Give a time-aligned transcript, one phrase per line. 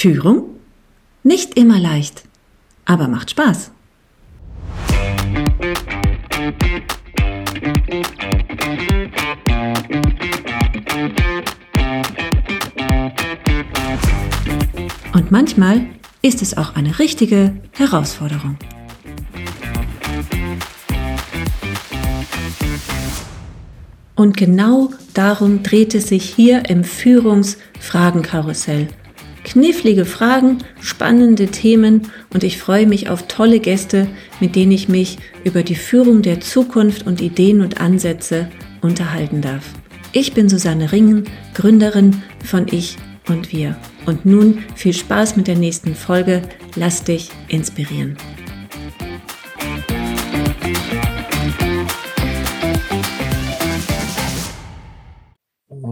[0.00, 0.44] Führung?
[1.24, 2.22] Nicht immer leicht,
[2.84, 3.72] aber macht Spaß.
[15.14, 15.86] Und manchmal
[16.22, 18.56] ist es auch eine richtige Herausforderung.
[24.14, 28.86] Und genau darum dreht es sich hier im Führungsfragenkarussell.
[29.48, 34.06] Knifflige Fragen, spannende Themen und ich freue mich auf tolle Gäste,
[34.40, 38.50] mit denen ich mich über die Führung der Zukunft und Ideen und Ansätze
[38.82, 39.64] unterhalten darf.
[40.12, 43.74] Ich bin Susanne Ringen, Gründerin von Ich und Wir.
[44.04, 46.42] Und nun viel Spaß mit der nächsten Folge.
[46.76, 48.18] Lass dich inspirieren.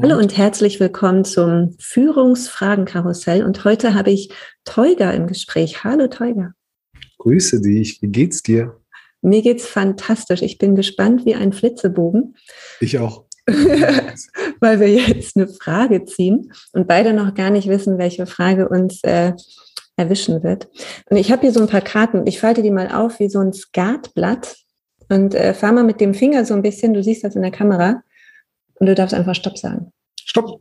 [0.09, 3.45] Hallo und herzlich willkommen zum Führungsfragenkarussell.
[3.45, 4.31] Und heute habe ich
[4.65, 5.83] Teuger im Gespräch.
[5.83, 6.53] Hallo Teuger.
[7.19, 8.01] Grüße dich.
[8.03, 8.77] Wie geht's dir?
[9.21, 10.43] Mir geht's fantastisch.
[10.43, 12.37] Ich bin gespannt wie ein Flitzebogen.
[12.79, 13.25] Ich auch.
[14.61, 19.03] Weil wir jetzt eine Frage ziehen und beide noch gar nicht wissen, welche Frage uns
[19.03, 19.33] äh,
[19.97, 20.69] erwischen wird.
[21.11, 22.29] Und ich habe hier so ein paar Karten.
[22.29, 24.55] Ich falte die mal auf wie so ein Skatblatt
[25.09, 26.95] und äh, fahr mal mit dem Finger so ein bisschen.
[26.95, 28.05] Du siehst das in der Kamera
[28.79, 29.93] und du darfst einfach Stopp sagen.
[30.27, 30.61] Stopp.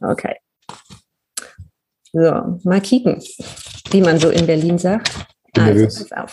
[0.00, 0.34] Okay.
[2.12, 3.22] So, mal kicken,
[3.92, 5.12] wie man so in Berlin sagt.
[5.56, 6.32] Also, pass auf.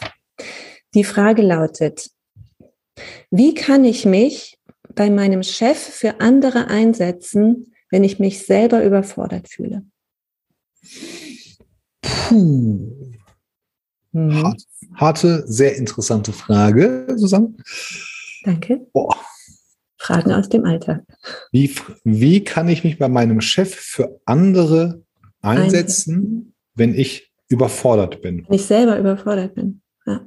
[0.95, 2.09] Die Frage lautet,
[3.29, 4.57] wie kann ich mich
[4.95, 9.83] bei meinem Chef für andere einsetzen, wenn ich mich selber überfordert fühle?
[12.01, 13.11] Puh.
[14.11, 14.55] Mhm.
[14.95, 17.53] Harte, sehr interessante Frage, Susanne.
[18.43, 18.87] Danke.
[18.91, 19.15] Boah.
[20.07, 21.03] Fragen aus dem Alltag.
[21.51, 25.03] Wie, wie kann ich mich bei meinem Chef für andere
[25.41, 28.45] einsetzen, einsetzen, wenn ich überfordert bin?
[28.47, 29.81] Wenn ich selber überfordert bin.
[30.05, 30.25] Ja.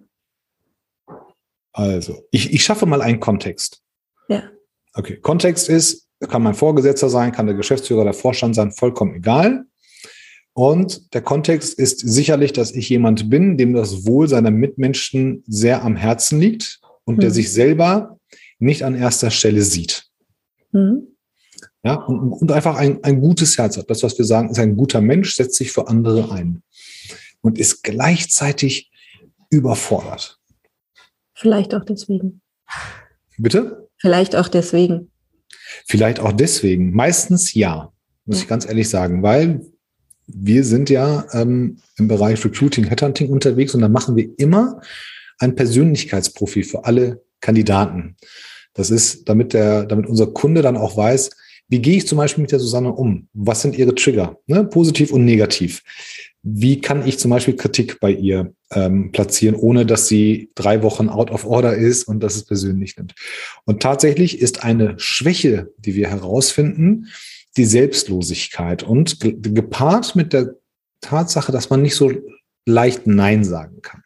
[1.73, 3.83] Also, ich, ich schaffe mal einen Kontext.
[4.29, 4.43] Ja.
[4.93, 9.65] Okay, Kontext ist, kann mein Vorgesetzter sein, kann der Geschäftsführer, der Vorstand sein, vollkommen egal.
[10.53, 15.83] Und der Kontext ist sicherlich, dass ich jemand bin, dem das Wohl seiner Mitmenschen sehr
[15.83, 17.21] am Herzen liegt und hm.
[17.21, 18.20] der sich selber
[18.61, 20.07] nicht an erster Stelle sieht.
[20.73, 21.09] Mhm.
[21.83, 23.89] Ja, und, und, einfach ein, ein gutes Herz hat.
[23.89, 26.63] Das, was wir sagen, ist ein guter Mensch, setzt sich für andere ein
[27.41, 28.91] und ist gleichzeitig
[29.49, 30.39] überfordert.
[31.35, 32.43] Vielleicht auch deswegen.
[33.39, 33.89] Bitte?
[33.97, 35.11] Vielleicht auch deswegen.
[35.87, 36.93] Vielleicht auch deswegen.
[36.93, 37.91] Meistens ja,
[38.27, 38.43] muss ja.
[38.43, 39.65] ich ganz ehrlich sagen, weil
[40.27, 44.81] wir sind ja ähm, im Bereich Recruiting, Headhunting unterwegs und da machen wir immer
[45.39, 48.17] ein Persönlichkeitsprofil für alle Kandidaten.
[48.75, 51.31] Das ist, damit der, damit unser Kunde dann auch weiß,
[51.69, 53.29] wie gehe ich zum Beispiel mit der Susanne um?
[53.33, 54.65] Was sind ihre Trigger, ne?
[54.65, 55.83] positiv und negativ?
[56.43, 61.09] Wie kann ich zum Beispiel Kritik bei ihr ähm, platzieren, ohne dass sie drei Wochen
[61.09, 63.15] out of order ist und dass es persönlich nimmt?
[63.67, 67.07] Und tatsächlich ist eine Schwäche, die wir herausfinden,
[67.57, 70.57] die Selbstlosigkeit und gepaart mit der
[71.01, 72.11] Tatsache, dass man nicht so
[72.67, 74.03] leicht Nein sagen kann.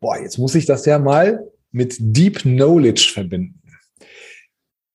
[0.00, 3.60] Boah, jetzt muss ich das ja mal mit Deep Knowledge verbinden.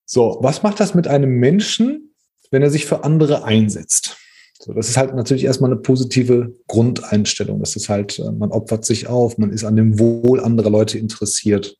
[0.06, 2.16] So, was macht das mit einem Menschen,
[2.50, 4.18] wenn er sich für andere einsetzt?
[4.60, 7.60] So, das ist halt natürlich erstmal eine positive Grundeinstellung.
[7.60, 10.98] Das ist halt, äh, man opfert sich auf, man ist an dem Wohl anderer Leute
[10.98, 11.78] interessiert.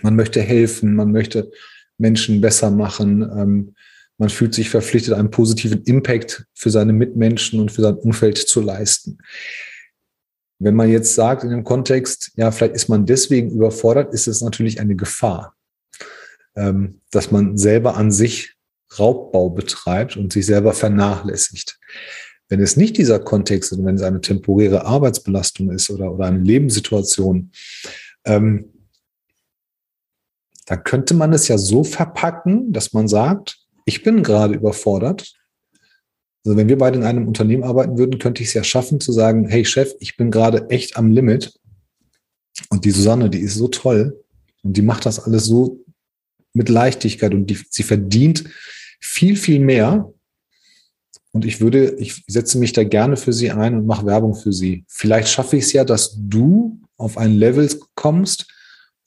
[0.00, 1.50] Man möchte helfen, man möchte
[1.98, 3.22] Menschen besser machen.
[3.22, 3.74] Ähm,
[4.16, 8.60] man fühlt sich verpflichtet, einen positiven Impact für seine Mitmenschen und für sein Umfeld zu
[8.60, 9.18] leisten.
[10.62, 14.42] Wenn man jetzt sagt in dem Kontext, ja, vielleicht ist man deswegen überfordert, ist es
[14.42, 15.56] natürlich eine Gefahr,
[16.54, 18.54] ähm, dass man selber an sich
[18.98, 21.78] Raubbau betreibt und sich selber vernachlässigt.
[22.48, 26.40] Wenn es nicht dieser Kontext ist, wenn es eine temporäre Arbeitsbelastung ist oder, oder eine
[26.40, 27.50] Lebenssituation,
[28.24, 28.72] ähm,
[30.66, 35.34] dann könnte man es ja so verpacken, dass man sagt, ich bin gerade überfordert
[36.44, 39.12] also wenn wir beide in einem Unternehmen arbeiten würden, könnte ich es ja schaffen zu
[39.12, 41.58] sagen, hey Chef, ich bin gerade echt am Limit.
[42.68, 44.24] Und die Susanne, die ist so toll
[44.62, 45.84] und die macht das alles so
[46.52, 48.44] mit Leichtigkeit und die, sie verdient
[49.00, 50.12] viel, viel mehr.
[51.30, 54.52] Und ich würde, ich setze mich da gerne für sie ein und mache Werbung für
[54.52, 54.84] sie.
[54.88, 58.52] Vielleicht schaffe ich es ja, dass du auf ein Level kommst,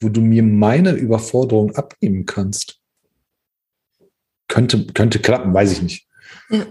[0.00, 2.80] wo du mir meine Überforderung abnehmen kannst.
[4.48, 6.08] Könnte, könnte klappen, weiß ich nicht.
[6.50, 6.66] Ja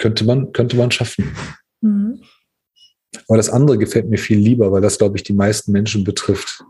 [0.00, 1.30] könnte man, könnte man schaffen.
[1.82, 2.22] Mhm.
[3.28, 6.64] Aber das andere gefällt mir viel lieber, weil das, glaube ich, die meisten Menschen betrifft.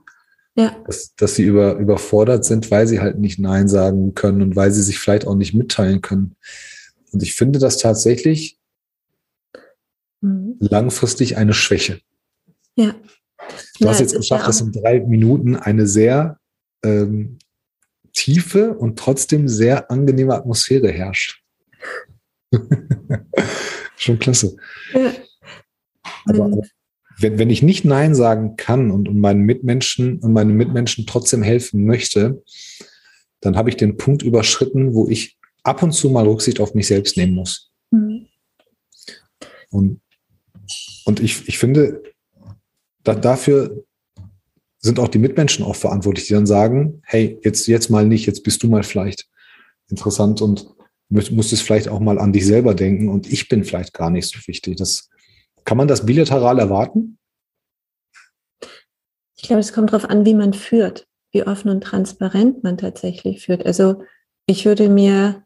[0.57, 0.77] Ja.
[0.85, 4.73] Dass, dass sie über, überfordert sind, weil sie halt nicht Nein sagen können und weil
[4.73, 6.35] sie sich vielleicht auch nicht mitteilen können.
[7.13, 8.59] Und ich finde das tatsächlich
[10.21, 10.57] mhm.
[10.59, 12.01] langfristig eine Schwäche.
[12.75, 12.97] Ja.
[13.79, 16.39] Du hast jetzt geschafft, dass in drei Minuten eine sehr
[16.85, 17.39] ähm,
[18.13, 21.41] tiefe und trotzdem sehr angenehme Atmosphäre herrscht.
[23.97, 24.57] Schon klasse.
[24.93, 25.13] Ja.
[26.27, 26.63] Aber
[27.19, 31.43] wenn, wenn ich nicht Nein sagen kann und, und meinen Mitmenschen und meinen Mitmenschen trotzdem
[31.43, 32.43] helfen möchte,
[33.41, 36.87] dann habe ich den Punkt überschritten, wo ich ab und zu mal Rücksicht auf mich
[36.87, 37.71] selbst nehmen muss.
[37.91, 38.27] Mhm.
[39.71, 40.01] Und,
[41.05, 42.03] und ich, ich finde,
[43.05, 43.85] da, dafür
[44.79, 48.43] sind auch die Mitmenschen auch verantwortlich, die dann sagen, hey, jetzt, jetzt mal nicht, jetzt
[48.43, 49.29] bist du mal vielleicht
[49.89, 50.67] interessant und
[51.11, 54.39] musstest vielleicht auch mal an dich selber denken und ich bin vielleicht gar nicht so
[54.47, 54.77] wichtig.
[54.77, 55.11] Das,
[55.65, 57.19] kann man das bilateral erwarten?
[59.37, 63.45] Ich glaube, es kommt darauf an, wie man führt, wie offen und transparent man tatsächlich
[63.45, 63.65] führt.
[63.65, 64.03] Also
[64.47, 65.45] ich würde mir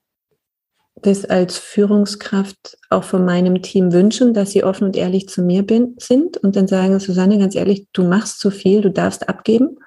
[0.97, 5.63] das als Führungskraft auch von meinem Team wünschen, dass sie offen und ehrlich zu mir
[5.63, 9.79] bin, sind und dann sagen, Susanne, ganz ehrlich, du machst zu viel, du darfst abgeben.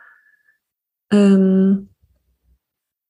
[1.11, 1.89] Ähm,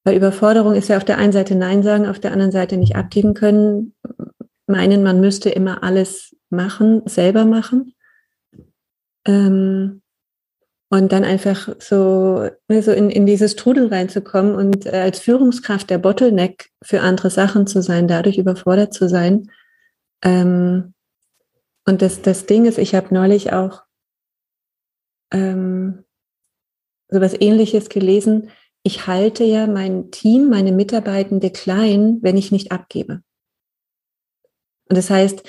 [0.07, 2.95] weil Überforderung ist ja auf der einen Seite Nein sagen, auf der anderen Seite nicht
[2.95, 3.93] abgeben können.
[4.65, 7.93] Meinen, man müsste immer alles machen, selber machen.
[9.25, 10.01] Ähm,
[10.89, 15.89] und dann einfach so, ne, so in, in dieses Trudel reinzukommen und äh, als Führungskraft
[15.89, 19.51] der Bottleneck für andere Sachen zu sein, dadurch überfordert zu sein.
[20.23, 20.93] Ähm,
[21.85, 23.83] und das, das Ding ist, ich habe neulich auch
[25.33, 26.05] ähm,
[27.09, 28.51] so was ähnliches gelesen.
[28.83, 33.21] Ich halte ja mein Team, meine Mitarbeitende klein, wenn ich nicht abgebe.
[34.89, 35.43] Und das heißt,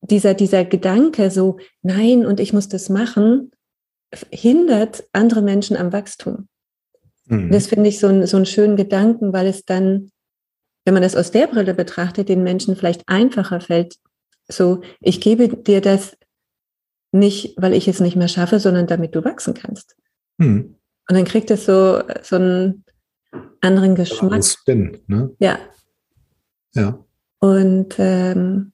[0.00, 3.50] dieser, dieser Gedanke so, nein, und ich muss das machen,
[4.30, 6.48] hindert andere Menschen am Wachstum.
[7.26, 7.50] Mhm.
[7.50, 10.10] Das finde ich so, ein, so einen schönen Gedanken, weil es dann,
[10.84, 13.96] wenn man das aus der Brille betrachtet, den Menschen vielleicht einfacher fällt,
[14.46, 16.16] so, ich gebe dir das
[17.12, 19.96] nicht, weil ich es nicht mehr schaffe, sondern damit du wachsen kannst.
[20.36, 20.73] Mhm.
[21.08, 22.84] Und dann kriegt es so, so einen
[23.60, 24.44] anderen Geschmack.
[24.44, 25.30] Spin, ne?
[25.38, 25.58] Ja.
[26.72, 27.04] Ja.
[27.40, 28.72] Und ähm,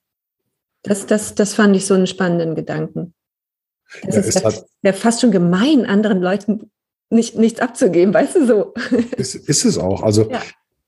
[0.83, 3.15] das, das, das fand ich so einen spannenden Gedanken.
[4.05, 6.71] Das ja, ist, ja, ja fast schon gemein, anderen Leuten
[7.11, 8.75] nicht, nichts abzugeben, weißt du so.
[9.17, 10.03] Ist, ist es auch.
[10.03, 10.41] Also ja.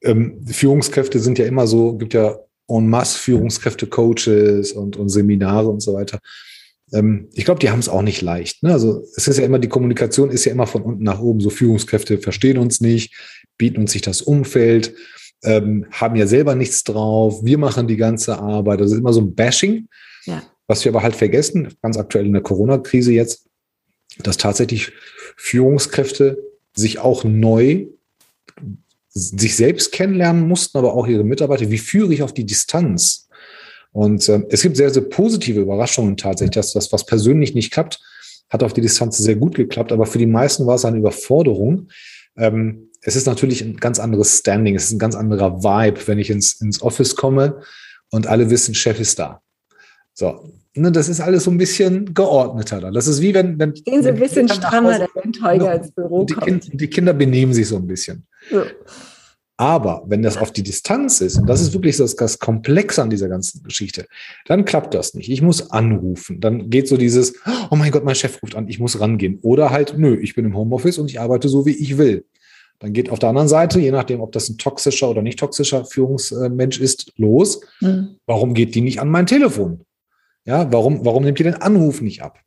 [0.03, 2.39] ähm, Führungskräfte sind ja immer so, gibt ja
[2.69, 6.21] en masse Führungskräfte, Coaches und, und Seminare und so weiter.
[6.93, 8.63] Ähm, ich glaube, die haben es auch nicht leicht.
[8.63, 8.73] Ne?
[8.73, 11.41] Also es ist ja immer, die Kommunikation ist ja immer von unten nach oben.
[11.41, 13.15] So Führungskräfte verstehen uns nicht,
[13.59, 14.95] bieten uns nicht das Umfeld,
[15.45, 18.81] ähm, haben ja selber nichts drauf, wir machen die ganze Arbeit.
[18.81, 19.89] Das ist immer so ein Bashing.
[20.25, 20.43] Ja.
[20.67, 23.47] Was wir aber halt vergessen, ganz aktuell in der Corona-Krise jetzt,
[24.23, 24.93] dass tatsächlich
[25.37, 26.39] Führungskräfte
[26.75, 27.87] sich auch neu
[29.15, 31.71] sich selbst kennenlernen mussten, aber auch ihre Mitarbeiter.
[31.71, 33.22] Wie führe ich auf die Distanz?
[33.93, 38.01] Und äh, es gibt sehr, sehr positive Überraschungen tatsächlich, dass das, was persönlich nicht klappt,
[38.49, 41.89] hat auf die Distanz sehr gut geklappt, aber für die meisten war es eine Überforderung.
[42.37, 46.19] Ähm, es ist natürlich ein ganz anderes Standing, es ist ein ganz anderer Vibe, wenn
[46.19, 47.63] ich ins, ins Office komme
[48.11, 49.43] und alle wissen, Chef ist da.
[50.15, 52.95] So, ne, das ist alles so ein bisschen geordneter dann.
[52.95, 56.35] Das ist wie wenn, wenn Stehen Sie ein bisschen strammer, wenn Teuger ins Büro die,
[56.35, 58.27] kind, die Kinder benehmen sich so ein bisschen.
[58.51, 58.65] So.
[59.57, 63.11] Aber wenn das auf die Distanz ist, und das ist wirklich das, das Komplexe an
[63.11, 64.07] dieser ganzen Geschichte,
[64.47, 65.31] dann klappt das nicht.
[65.31, 66.41] Ich muss anrufen.
[66.41, 67.35] Dann geht so dieses,
[67.71, 69.39] oh mein Gott, mein Chef ruft an, ich muss rangehen.
[69.43, 72.25] Oder halt, nö, ich bin im Homeoffice und ich arbeite so, wie ich will.
[72.79, 75.85] Dann geht auf der anderen Seite, je nachdem, ob das ein toxischer oder nicht toxischer
[75.85, 77.61] Führungsmensch ist, los.
[77.81, 78.17] Mhm.
[78.27, 79.83] Warum geht die nicht an mein Telefon?
[80.45, 82.41] Ja, warum, warum nimmt ihr den Anruf nicht ab?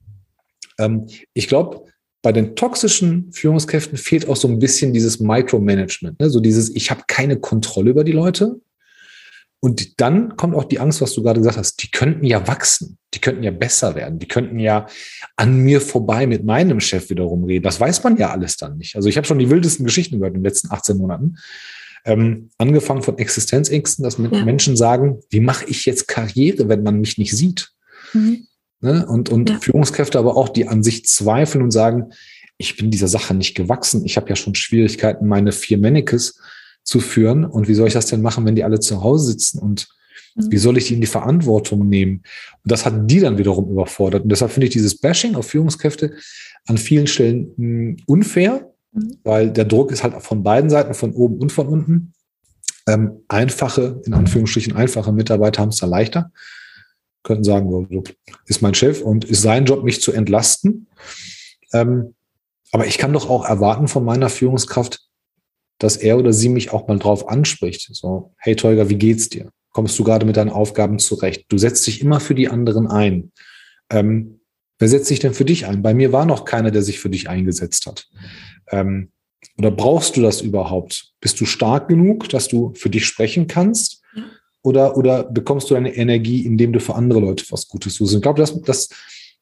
[0.78, 1.86] Ähm, ich glaube,
[2.26, 6.28] bei den toxischen Führungskräften fehlt auch so ein bisschen dieses Micromanagement, ne?
[6.32, 8.60] so dieses, ich habe keine Kontrolle über die Leute.
[9.60, 12.98] Und dann kommt auch die Angst, was du gerade gesagt hast, die könnten ja wachsen,
[13.14, 14.88] die könnten ja besser werden, die könnten ja
[15.36, 17.62] an mir vorbei mit meinem Chef wiederum reden.
[17.62, 18.96] Das weiß man ja alles dann nicht.
[18.96, 21.38] Also ich habe schon die wildesten Geschichten gehört in den letzten 18 Monaten.
[22.06, 24.44] Ähm, angefangen von Existenzängsten, dass ja.
[24.44, 27.70] Menschen sagen, wie mache ich jetzt Karriere, wenn man mich nicht sieht?
[28.14, 28.48] Mhm.
[28.86, 29.04] Ne?
[29.08, 29.60] Und, und ja.
[29.60, 32.12] Führungskräfte aber auch, die an sich zweifeln und sagen,
[32.58, 34.06] ich bin dieser Sache nicht gewachsen.
[34.06, 36.40] Ich habe ja schon Schwierigkeiten, meine vier Mannequins
[36.84, 37.46] zu führen.
[37.46, 39.58] Und wie soll ich das denn machen, wenn die alle zu Hause sitzen?
[39.58, 39.88] Und
[40.36, 40.52] mhm.
[40.52, 42.22] wie soll ich die in die Verantwortung nehmen?
[42.64, 44.22] Und das hat die dann wiederum überfordert.
[44.22, 46.14] Und deshalb finde ich dieses Bashing auf Führungskräfte
[46.68, 49.18] an vielen Stellen mh, hm, unfair, mhm.
[49.24, 52.14] weil der Druck ist halt von beiden Seiten, von oben und von unten.
[52.88, 56.32] Ähm, einfache, in Anführungsstrichen einfache Mitarbeiter haben es da leichter
[57.26, 58.04] könnten sagen,
[58.46, 60.88] ist mein Chef und ist sein Job, mich zu entlasten.
[61.74, 62.16] Ähm,
[62.72, 65.02] aber ich kann doch auch erwarten von meiner Führungskraft,
[65.80, 67.90] dass er oder sie mich auch mal drauf anspricht.
[67.94, 69.52] So, hey Teuger, wie geht's dir?
[69.72, 71.46] Kommst du gerade mit deinen Aufgaben zurecht?
[71.50, 73.32] Du setzt dich immer für die anderen ein.
[73.90, 74.40] Ähm,
[74.80, 75.82] wer setzt sich denn für dich ein?
[75.82, 78.08] Bei mir war noch keiner, der sich für dich eingesetzt hat.
[78.72, 79.12] Ähm,
[79.58, 81.14] oder brauchst du das überhaupt?
[81.20, 84.02] Bist du stark genug, dass du für dich sprechen kannst?
[84.66, 88.16] Oder, oder bekommst du deine Energie, indem du für andere Leute was Gutes tust?
[88.16, 88.90] ich glaube, das, das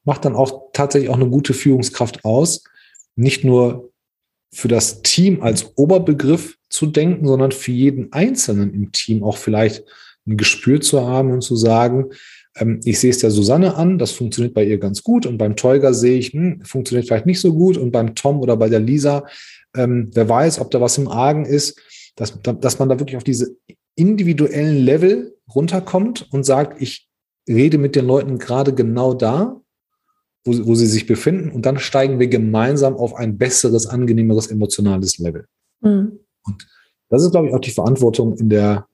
[0.03, 2.65] macht dann auch tatsächlich auch eine gute Führungskraft aus.
[3.15, 3.89] Nicht nur
[4.51, 9.85] für das Team als Oberbegriff zu denken, sondern für jeden Einzelnen im Team auch vielleicht
[10.27, 12.09] ein Gespür zu haben und zu sagen,
[12.57, 15.55] ähm, ich sehe es der Susanne an, das funktioniert bei ihr ganz gut und beim
[15.55, 18.81] Tolga sehe ich, hm, funktioniert vielleicht nicht so gut und beim Tom oder bei der
[18.81, 19.25] Lisa,
[19.73, 21.79] ähm, wer weiß, ob da was im Argen ist,
[22.17, 23.55] dass, dass man da wirklich auf diese
[23.95, 27.09] individuellen Level runterkommt und sagt, ich
[27.47, 29.61] rede mit den Leuten gerade genau da,
[30.45, 35.17] wo, wo sie sich befinden und dann steigen wir gemeinsam auf ein besseres, angenehmeres, emotionales
[35.17, 35.45] Level.
[35.81, 36.19] Mhm.
[36.43, 36.67] Und
[37.09, 38.87] das ist, glaube ich, auch die Verantwortung in der,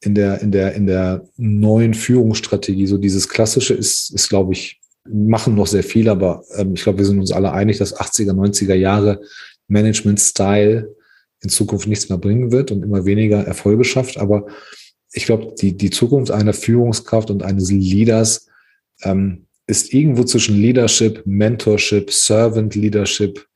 [0.00, 2.86] in der, in der, in der neuen Führungsstrategie.
[2.86, 6.98] So dieses Klassische ist, ist, glaube ich, machen noch sehr viel, aber ähm, ich glaube,
[6.98, 9.20] wir sind uns alle einig, dass 80er, 90er Jahre
[9.68, 10.94] Management-Style
[11.44, 14.18] in Zukunft nichts mehr bringen wird und immer weniger Erfolge schafft.
[14.18, 14.46] Aber
[15.12, 18.48] ich glaube, die, die Zukunft einer Führungskraft und eines Leaders
[19.02, 23.46] ähm, ist irgendwo zwischen Leadership, Mentorship, Servant Leadership,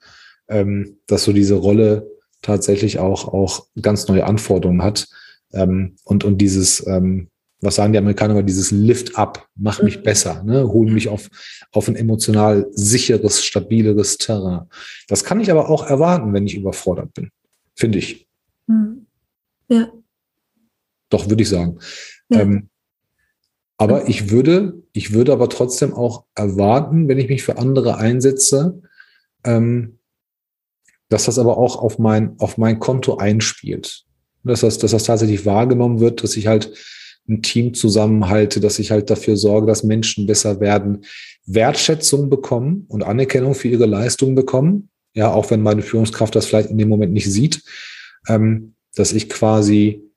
[0.48, 2.08] ähm, dass so diese Rolle
[2.42, 5.08] tatsächlich auch, auch ganz neue Anforderungen hat.
[5.52, 7.28] Ähm, und, und dieses, ähm,
[7.60, 10.02] was sagen die Amerikaner immer, dieses Lift up, mach mich mhm.
[10.02, 10.68] besser, ne?
[10.68, 11.28] hol mich auf,
[11.72, 14.68] auf ein emotional sicheres, stabileres Terrain.
[15.08, 17.30] Das kann ich aber auch erwarten, wenn ich überfordert bin,
[17.78, 18.26] finde ich.
[18.66, 19.06] Mhm.
[19.68, 19.92] Ja.
[21.10, 21.78] Doch, würde ich sagen.
[22.28, 22.40] Ja.
[22.40, 22.68] Ähm,
[23.76, 28.82] aber ich würde, ich würde aber trotzdem auch erwarten, wenn ich mich für andere einsetze,
[29.44, 29.98] ähm,
[31.08, 34.04] dass das aber auch auf mein, auf mein Konto einspielt.
[34.42, 36.76] Dass das, dass das tatsächlich wahrgenommen wird, dass ich halt
[37.28, 41.04] ein Team zusammenhalte, dass ich halt dafür sorge, dass Menschen besser werden,
[41.46, 44.90] Wertschätzung bekommen und Anerkennung für ihre Leistungen bekommen.
[45.18, 47.64] Ja, auch wenn meine Führungskraft das vielleicht in dem Moment nicht sieht,
[48.28, 50.08] ähm, dass ich quasi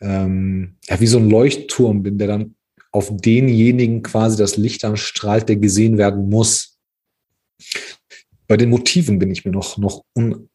[0.00, 2.54] ähm, ja, wie so ein Leuchtturm bin, der dann
[2.92, 6.78] auf denjenigen quasi das Licht anstrahlt, der gesehen werden muss.
[8.46, 10.48] Bei den Motiven bin ich mir noch, noch un,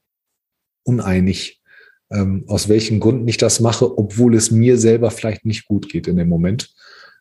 [0.86, 1.62] uneinig,
[2.12, 6.08] ähm, aus welchen Gründen ich das mache, obwohl es mir selber vielleicht nicht gut geht
[6.08, 6.74] in dem Moment.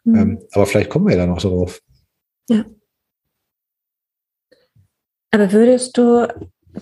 [0.05, 0.15] Mhm.
[0.15, 1.83] Ähm, aber vielleicht kommen wir ja da noch drauf.
[2.49, 2.65] Ja.
[5.33, 6.29] Aber würdest du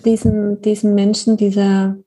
[0.05, 1.97] diesen, diesen Menschen, dieser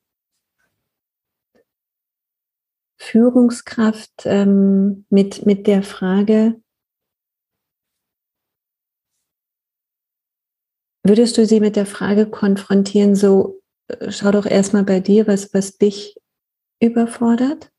[2.97, 6.61] Führungskraft ähm, mit, mit der Frage,
[11.03, 15.53] würdest du sie mit der Frage konfrontieren, so äh, schau doch erstmal bei dir, was,
[15.53, 16.17] was dich
[16.81, 17.73] überfordert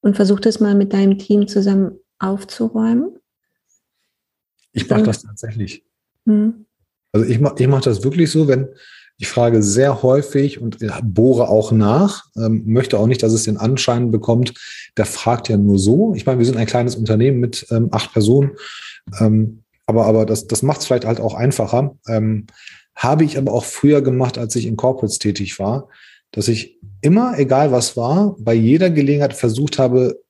[0.00, 3.18] und versuch das mal mit deinem Team zusammen aufzuräumen?
[4.72, 5.84] Ich mache das tatsächlich.
[6.24, 6.66] Hm.
[7.12, 8.68] Also ich mache ich mach das wirklich so, wenn,
[9.18, 13.56] ich frage sehr häufig und bohre auch nach, ähm, möchte auch nicht, dass es den
[13.56, 14.52] Anschein bekommt,
[14.96, 16.14] der fragt ja nur so.
[16.14, 18.52] Ich meine, wir sind ein kleines Unternehmen mit ähm, acht Personen,
[19.20, 21.96] ähm, aber, aber das, das macht es vielleicht halt auch einfacher.
[22.08, 22.46] Ähm,
[22.94, 25.88] habe ich aber auch früher gemacht, als ich in Corporates tätig war,
[26.32, 30.20] dass ich immer, egal was war, bei jeder Gelegenheit versucht habe,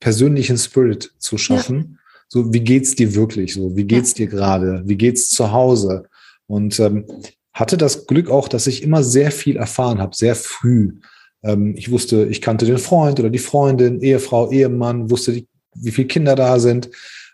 [0.00, 1.76] persönlichen Spirit zu schaffen.
[1.76, 1.98] Ja.
[2.28, 3.54] So, wie geht's dir wirklich?
[3.54, 4.82] So, wie geht's dir gerade?
[4.86, 6.04] Wie geht's zu Hause?
[6.46, 7.04] Und ähm,
[7.52, 11.00] hatte das Glück auch, dass ich immer sehr viel erfahren habe, sehr früh.
[11.42, 15.90] Ähm, ich wusste, ich kannte den Freund oder die Freundin, Ehefrau, Ehemann, wusste, die, wie
[15.90, 16.90] viele Kinder da sind,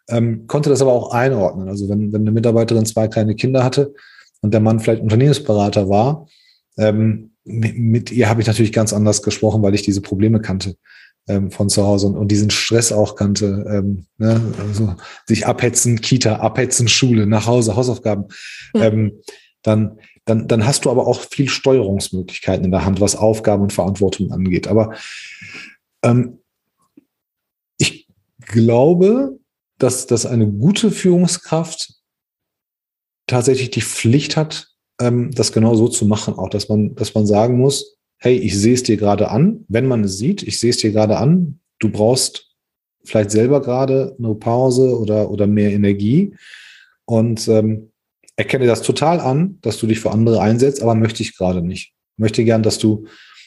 [0.09, 1.69] ähm, konnte das aber auch einordnen.
[1.69, 3.95] Also wenn, wenn eine Mitarbeiterin zwei kleine Kinder hatte
[4.41, 6.27] und der Mann vielleicht Unternehmensberater war,
[6.79, 10.77] ähm, mit, mit ihr habe ich natürlich ganz anders gesprochen, weil ich diese Probleme kannte
[11.29, 13.65] ähm, von zu Hause und, und diesen Stress auch kannte.
[13.69, 14.41] Ähm, ne?
[14.67, 14.95] also
[15.27, 18.27] sich abhetzen, Kita, abhetzen, Schule, nach Hause, Hausaufgaben.
[18.75, 18.85] Ja.
[18.85, 19.13] Ähm,
[19.67, 23.73] dann, dann, dann hast du aber auch viel Steuerungsmöglichkeiten in der Hand, was Aufgaben und
[23.73, 24.69] Verantwortung angeht.
[24.69, 24.95] Aber
[26.03, 26.39] ähm,
[27.79, 28.09] ich
[28.41, 29.39] glaube,
[29.79, 31.95] dass, dass eine gute Führungskraft
[33.27, 34.69] tatsächlich die Pflicht hat,
[35.01, 38.57] ähm, das genau so zu machen, auch dass man, dass man sagen muss, hey, ich
[38.57, 41.61] sehe es dir gerade an, wenn man es sieht, ich sehe es dir gerade an,
[41.81, 42.55] du brauchst
[43.05, 46.37] vielleicht selber gerade eine Pause oder, oder mehr Energie.
[47.05, 47.93] Und ähm,
[48.37, 51.93] erkenne das total an, dass du dich für andere einsetzt, aber möchte ich gerade nicht.
[52.17, 53.07] Möchte gern, dass du,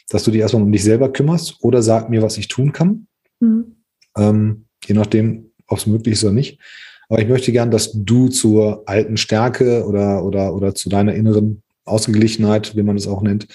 [0.09, 3.07] dass du dich erstmal um dich selber kümmerst oder sag mir, was ich tun kann.
[3.39, 3.75] Mhm.
[4.17, 6.59] Ähm, je nachdem, ob es möglich ist oder nicht.
[7.07, 11.63] Aber ich möchte gern, dass du zur alten Stärke oder, oder, oder zu deiner inneren
[11.85, 13.47] Ausgeglichenheit, wie man es auch nennt,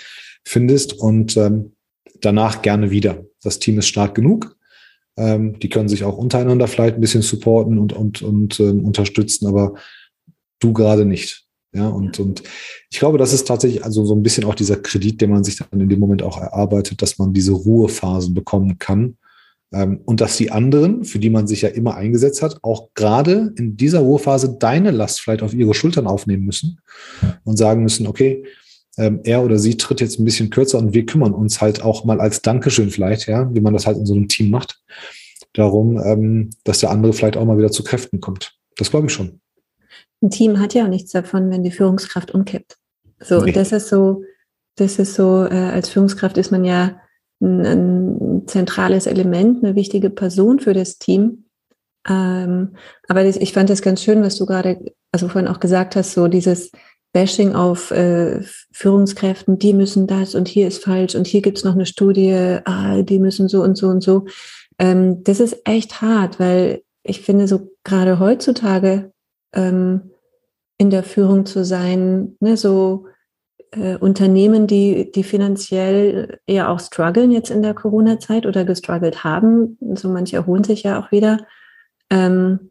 [0.45, 1.73] findest und ähm,
[2.21, 3.25] danach gerne wieder.
[3.43, 4.57] Das Team ist stark genug.
[5.17, 9.47] Ähm, die können sich auch untereinander vielleicht ein bisschen supporten und, und, und ähm, unterstützen,
[9.47, 9.75] aber
[10.61, 11.45] du gerade nicht.
[11.73, 12.43] Ja, und, und
[12.91, 15.57] ich glaube, das ist tatsächlich also so ein bisschen auch dieser Kredit, den man sich
[15.57, 19.17] dann in dem Moment auch erarbeitet, dass man diese Ruhephasen bekommen kann.
[19.73, 23.53] Ähm, und dass die anderen, für die man sich ja immer eingesetzt hat, auch gerade
[23.57, 26.81] in dieser Ruhephase deine Last vielleicht auf ihre Schultern aufnehmen müssen
[27.43, 28.45] und sagen müssen, okay,
[28.97, 32.05] ähm, er oder sie tritt jetzt ein bisschen kürzer und wir kümmern uns halt auch
[32.05, 34.81] mal als Dankeschön vielleicht, ja, wie man das halt in so einem Team macht,
[35.55, 38.57] darum, ähm, dass der andere vielleicht auch mal wieder zu Kräften kommt.
[38.77, 39.41] Das glaube ich schon.
[40.25, 42.79] Ein Team hat ja auch nichts davon, wenn die Führungskraft umkippt.
[43.21, 43.49] So, nee.
[43.49, 44.25] und das ist so,
[44.77, 47.01] das ist so, äh, als Führungskraft ist man ja
[47.41, 51.45] ein, ein, zentrales Element, eine wichtige Person für das Team.
[52.09, 52.77] Ähm,
[53.09, 54.79] aber das, ich fand das ganz schön, was du gerade,
[55.13, 56.71] also vorhin auch gesagt hast, so dieses,
[57.15, 61.75] Bashing auf äh, Führungskräften, die müssen das und hier ist falsch und hier gibt's noch
[61.75, 64.27] eine Studie, ah, die müssen so und so und so.
[64.81, 69.13] Ähm, das ist echt hart, weil ich finde, so gerade heutzutage
[69.55, 70.11] ähm,
[70.79, 73.07] in der Führung zu sein, ne, so
[73.73, 79.79] äh, Unternehmen, die, die finanziell eher auch strugglen jetzt in der Corona-Zeit oder gestruggelt haben,
[79.95, 81.47] so manche erholen sich ja auch wieder.
[82.11, 82.71] Ähm,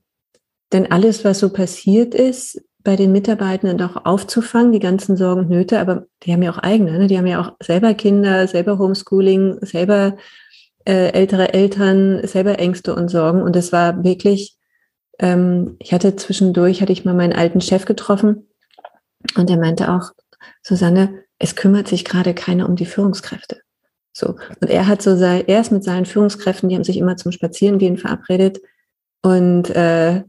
[0.72, 5.50] denn alles, was so passiert ist, bei den Mitarbeitenden auch aufzufangen, die ganzen Sorgen und
[5.50, 7.08] Nöte, aber die haben ja auch eigene, ne?
[7.08, 10.18] die haben ja auch selber Kinder, selber Homeschooling, selber
[10.86, 13.42] äh, ältere Eltern, selber Ängste und Sorgen.
[13.42, 14.58] Und es war wirklich,
[15.20, 18.48] ähm, ich hatte zwischendurch, hatte ich mal meinen alten Chef getroffen
[19.36, 20.12] und er meinte auch,
[20.62, 23.62] Susanne, es kümmert sich gerade keiner um die Führungskräfte.
[24.14, 24.36] So.
[24.62, 27.32] Und er hat so sei, er ist mit seinen Führungskräften, die haben sich immer zum
[27.32, 28.60] Spazierengehen verabredet
[29.22, 30.24] und äh,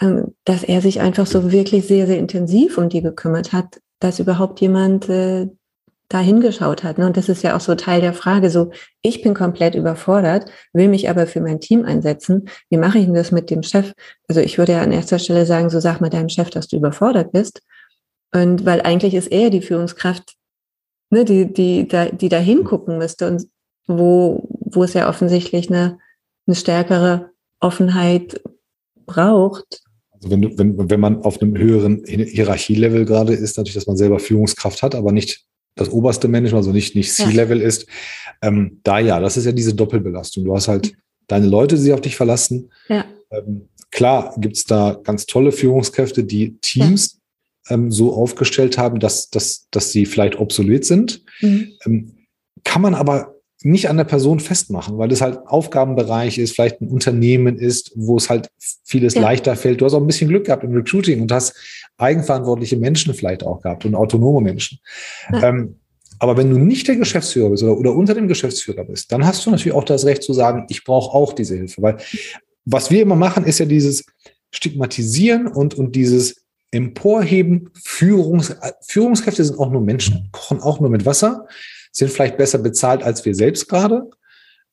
[0.00, 4.20] ähm, dass er sich einfach so wirklich sehr, sehr intensiv um die gekümmert hat, dass
[4.20, 5.48] überhaupt jemand äh,
[6.08, 6.98] da hingeschaut hat.
[6.98, 7.06] Ne?
[7.06, 8.70] Und das ist ja auch so Teil der Frage, so
[9.02, 12.48] ich bin komplett überfordert, will mich aber für mein Team einsetzen.
[12.70, 13.92] Wie mache ich denn das mit dem Chef?
[14.28, 16.76] Also ich würde ja an erster Stelle sagen, so sag mal deinem Chef, dass du
[16.76, 17.62] überfordert bist.
[18.32, 20.34] Und weil eigentlich ist er die Führungskraft,
[21.10, 23.48] ne, die, die, da, die da hingucken müsste und
[23.86, 25.98] wo, wo es ja offensichtlich eine,
[26.46, 28.40] eine stärkere Offenheit
[29.06, 29.82] braucht.
[30.12, 33.96] Also wenn, du, wenn, wenn man auf einem höheren Hierarchielevel gerade ist, natürlich, dass man
[33.96, 37.66] selber Führungskraft hat, aber nicht das oberste Management, also nicht, nicht C-Level ja.
[37.66, 37.86] ist,
[38.42, 40.44] ähm, da ja, das ist ja diese Doppelbelastung.
[40.44, 40.94] Du hast halt
[41.28, 42.72] deine Leute, die sich auf dich verlassen.
[42.88, 43.04] Ja.
[43.30, 47.20] Ähm, klar gibt's da ganz tolle Führungskräfte, die Teams
[47.68, 47.76] ja.
[47.76, 51.22] ähm, so aufgestellt haben, dass, dass, dass sie vielleicht obsolet sind.
[51.40, 51.72] Mhm.
[51.84, 52.12] Ähm,
[52.64, 53.35] kann man aber
[53.66, 58.16] nicht an der Person festmachen, weil es halt Aufgabenbereich ist, vielleicht ein Unternehmen ist, wo
[58.16, 58.48] es halt
[58.84, 59.22] vieles ja.
[59.22, 59.80] leichter fällt.
[59.80, 61.54] Du hast auch ein bisschen Glück gehabt im Recruiting und hast
[61.98, 64.78] eigenverantwortliche Menschen vielleicht auch gehabt und autonome Menschen.
[65.32, 65.48] Ja.
[65.48, 65.76] Ähm,
[66.18, 69.44] aber wenn du nicht der Geschäftsführer bist oder, oder unter dem Geschäftsführer bist, dann hast
[69.44, 71.82] du natürlich auch das Recht zu sagen, ich brauche auch diese Hilfe.
[71.82, 71.96] Weil
[72.64, 74.04] was wir immer machen, ist ja dieses
[74.52, 77.70] Stigmatisieren und, und dieses Emporheben.
[77.74, 81.46] Führungs, Führungskräfte sind auch nur Menschen, kochen auch nur mit Wasser
[81.96, 84.08] sind vielleicht besser bezahlt als wir selbst gerade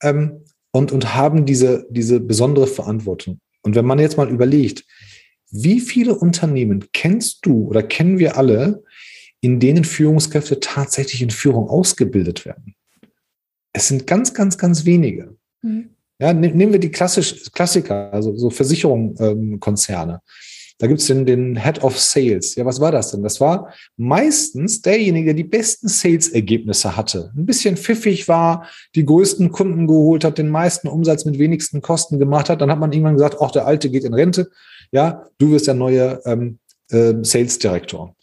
[0.02, 3.40] ähm, und, und haben diese, diese besondere Verantwortung.
[3.62, 4.84] Und wenn man jetzt mal überlegt,
[5.50, 8.82] wie viele Unternehmen kennst du oder kennen wir alle,
[9.40, 12.74] in denen Führungskräfte tatsächlich in Führung ausgebildet werden?
[13.72, 15.36] Es sind ganz, ganz, ganz wenige.
[15.62, 15.90] Mhm.
[16.20, 20.12] Ja, nehmen wir die klassisch, Klassiker, also so Versicherungskonzerne.
[20.14, 20.20] Ähm,
[20.78, 22.56] da gibt's den, den Head of Sales.
[22.56, 23.22] Ja, was war das denn?
[23.22, 27.30] Das war meistens derjenige, der die besten Sales-Ergebnisse hatte.
[27.36, 32.18] Ein bisschen pfiffig war, die größten Kunden geholt hat, den meisten Umsatz mit wenigsten Kosten
[32.18, 32.60] gemacht hat.
[32.60, 34.50] Dann hat man irgendwann gesagt, auch der Alte geht in Rente.
[34.90, 36.58] Ja, du wirst der neue ähm,
[36.90, 38.16] äh, Sales-Direktor.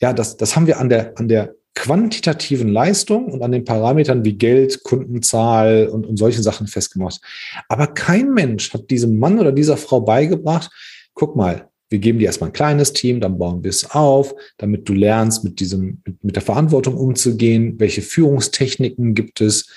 [0.00, 4.24] Ja, das, das haben wir an der, an der quantitativen Leistung und an den Parametern
[4.24, 7.20] wie Geld, Kundenzahl und, und solche Sachen festgemacht.
[7.68, 10.70] Aber kein Mensch hat diesem Mann oder dieser Frau beigebracht,
[11.14, 14.88] guck mal, wir geben dir erstmal ein kleines Team, dann bauen wir es auf, damit
[14.88, 17.78] du lernst, mit diesem, mit, der Verantwortung umzugehen.
[17.78, 19.70] Welche Führungstechniken gibt es?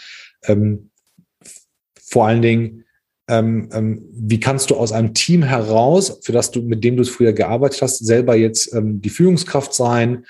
[0.44, 0.90] Ähm,
[1.96, 2.84] vor allen Dingen,
[3.30, 7.04] ähm, ähm, wie kannst du aus einem Team heraus, für das du, mit dem du
[7.04, 10.26] es früher gearbeitet hast, selber jetzt ähm, die Führungskraft sein?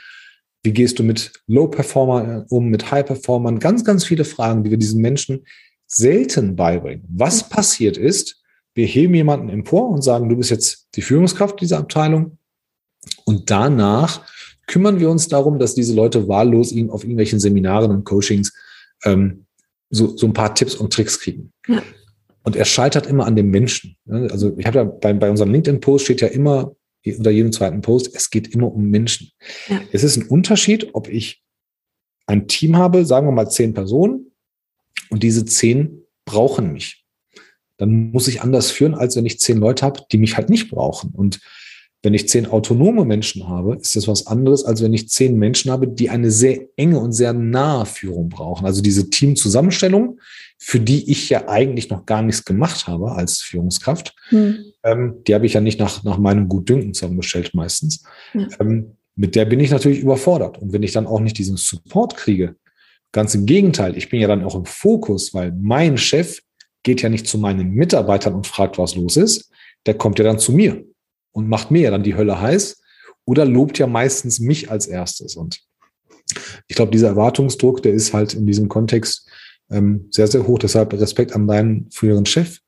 [0.64, 3.58] Wie gehst du mit Low-Performern um, mit High-Performern?
[3.58, 5.46] Ganz, ganz viele Fragen, die wir diesen Menschen
[5.88, 7.04] selten beibringen.
[7.10, 8.41] Was passiert ist,
[8.74, 12.38] wir heben jemanden empor und sagen, du bist jetzt die Führungskraft dieser Abteilung.
[13.26, 14.26] Und danach
[14.68, 18.54] kümmern wir uns darum, dass diese Leute wahllos auf irgendwelchen Seminaren und Coachings
[19.04, 19.46] ähm,
[19.90, 21.52] so, so ein paar Tipps und Tricks kriegen.
[21.68, 21.82] Ja.
[22.44, 23.98] Und er scheitert immer an dem Menschen.
[24.08, 28.16] Also ich habe ja bei, bei unserem LinkedIn-Post steht ja immer unter jedem zweiten Post,
[28.16, 29.32] es geht immer um Menschen.
[29.68, 29.82] Ja.
[29.92, 31.44] Es ist ein Unterschied, ob ich
[32.28, 34.32] ein Team habe, sagen wir mal zehn Personen,
[35.10, 37.01] und diese zehn brauchen mich
[37.82, 40.70] dann muss ich anders führen, als wenn ich zehn Leute habe, die mich halt nicht
[40.70, 41.10] brauchen.
[41.16, 41.40] Und
[42.04, 45.70] Wenn ich zehn autonome Menschen habe, ist das was anderes, als wenn ich zehn Menschen
[45.70, 48.66] habe, die eine sehr enge und sehr nahe Führung brauchen.
[48.66, 50.20] Also diese Teamzusammenstellung,
[50.58, 54.58] für die ich ja eigentlich noch gar nichts gemacht habe als Führungskraft, hm.
[54.84, 58.04] ähm, die habe ich ja nicht nach, nach meinem Gutdünken zusammengestellt meistens.
[58.34, 58.48] Ja.
[58.60, 60.58] Ähm, mit der bin ich natürlich überfordert.
[60.58, 62.56] Und wenn ich dann auch nicht diesen Support kriege,
[63.12, 66.40] ganz im Gegenteil, ich bin ja dann auch im Fokus, weil mein Chef
[66.84, 69.50] geht ja nicht zu meinen Mitarbeitern und fragt, was los ist.
[69.86, 70.84] Der kommt ja dann zu mir
[71.32, 72.82] und macht mir ja dann die Hölle heiß
[73.26, 75.36] oder lobt ja meistens mich als erstes.
[75.36, 75.62] Und
[76.68, 79.30] ich glaube, dieser Erwartungsdruck, der ist halt in diesem Kontext
[79.70, 80.60] ähm, sehr, sehr hoch.
[80.60, 82.60] Deshalb Respekt an deinen früheren Chef,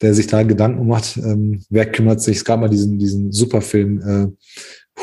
[0.00, 4.00] der sich da Gedanken macht, ähm, wer kümmert sich, es gab mal diesen, diesen Superfilm,
[4.00, 4.28] äh,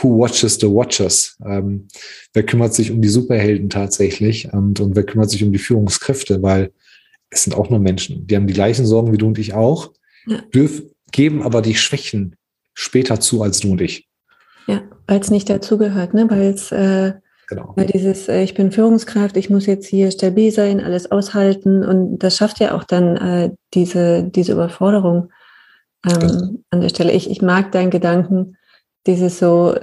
[0.02, 1.38] Who Watches the Watchers?
[1.46, 1.88] Ähm,
[2.34, 6.42] wer kümmert sich um die Superhelden tatsächlich und, und wer kümmert sich um die Führungskräfte?
[6.42, 6.72] Weil
[7.30, 8.28] es sind auch nur Menschen.
[8.28, 9.92] Die haben die gleichen Sorgen wie du und ich auch,
[10.26, 10.42] ja.
[10.54, 12.36] dürf, geben aber die Schwächen
[12.74, 14.08] später zu als du und ich.
[14.68, 16.30] Ja, weil es nicht dazugehört, ne?
[16.30, 17.14] weil es äh,
[17.48, 17.74] genau.
[17.76, 22.20] weil dieses, äh, ich bin Führungskraft, ich muss jetzt hier stabil sein, alles aushalten und
[22.20, 25.30] das schafft ja auch dann äh, diese, diese Überforderung
[26.06, 27.12] ähm, an der Stelle.
[27.12, 28.58] Ich, ich mag deinen Gedanken,
[29.06, 29.76] dieses so,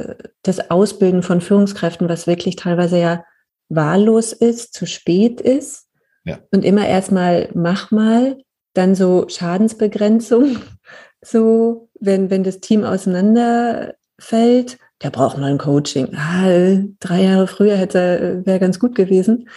[0.42, 3.24] das Ausbilden von Führungskräften, was wirklich teilweise ja
[3.68, 5.86] wahllos ist, zu spät ist
[6.24, 6.38] ja.
[6.50, 8.38] und immer erstmal mach mal,
[8.74, 10.56] dann so Schadensbegrenzung,
[11.22, 16.14] so wenn, wenn das Team auseinanderfällt, der braucht mal ein Coaching.
[16.14, 19.48] Ah, drei Jahre früher hätte wäre ganz gut gewesen.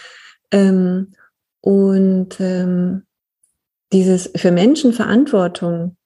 [0.50, 1.12] Ähm,
[1.60, 3.02] und ähm,
[3.92, 5.96] dieses für Menschen Verantwortung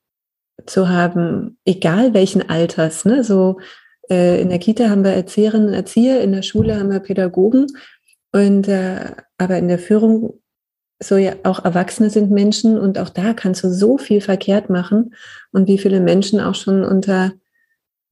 [0.66, 3.04] zu haben, egal welchen Alters.
[3.04, 3.24] Ne?
[3.24, 3.58] So
[4.10, 7.66] äh, in der Kita haben wir Erzieherinnen und Erzieher, in der Schule haben wir Pädagogen
[8.32, 10.39] und äh, aber in der Führung
[11.02, 15.14] so ja auch Erwachsene sind Menschen und auch da kannst du so viel verkehrt machen
[15.52, 17.32] und wie viele Menschen auch schon unter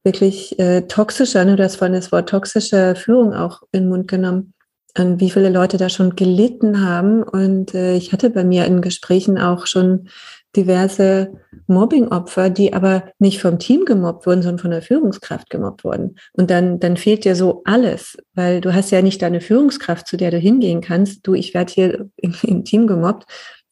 [0.03, 4.07] wirklich äh, toxischer, ne, du hast vorhin das Wort toxische Führung auch in den Mund
[4.07, 4.53] genommen,
[4.97, 7.23] und wie viele Leute da schon gelitten haben.
[7.23, 10.09] Und äh, ich hatte bei mir in Gesprächen auch schon
[10.55, 11.31] diverse
[11.67, 16.15] Mobbing-Opfer, die aber nicht vom Team gemobbt wurden, sondern von der Führungskraft gemobbt wurden.
[16.33, 20.17] Und dann, dann fehlt dir so alles, weil du hast ja nicht deine Führungskraft, zu
[20.17, 21.25] der du hingehen kannst.
[21.27, 23.25] Du, ich werde hier im, im Team gemobbt.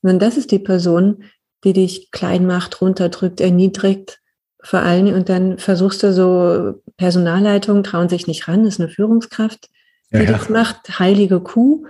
[0.04, 1.24] Und das ist die Person,
[1.64, 4.20] die dich klein macht, runterdrückt, erniedrigt,
[4.62, 5.14] vor allem.
[5.14, 9.70] Und dann versuchst du so, Personalleitungen trauen sich nicht ran, ist eine Führungskraft,
[10.12, 10.32] die ja, ja.
[10.32, 11.86] das macht, heilige Kuh,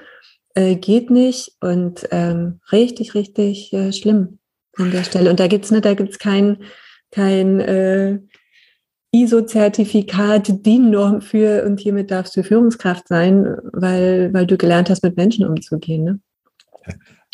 [0.56, 4.37] äh, geht nicht und ähm, richtig, richtig äh, schlimm
[4.78, 5.30] an der Stelle.
[5.30, 6.58] Und da gibt's ne, da gibt's kein,
[7.12, 8.20] kein äh,
[9.12, 15.18] ISO-Zertifikat, DIN-Norm für und hiermit darfst du Führungskraft sein, weil, weil du gelernt hast, mit
[15.18, 16.04] Menschen umzugehen.
[16.04, 16.20] Ne?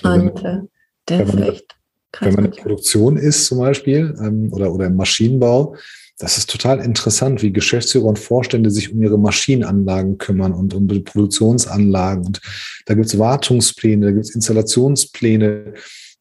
[0.01, 0.60] Ja, und äh,
[1.06, 1.75] das ist echt
[2.12, 2.27] krass.
[2.27, 5.75] Wenn man in Produktion ist zum Beispiel ähm, oder, oder im Maschinenbau,
[6.19, 10.88] das ist total interessant, wie Geschäftsführer und Vorstände sich um ihre Maschinenanlagen kümmern und um
[10.88, 12.27] die Produktionsanlagen.
[12.27, 12.41] Und
[12.86, 15.73] da gibt es Wartungspläne, da gibt es Installationspläne.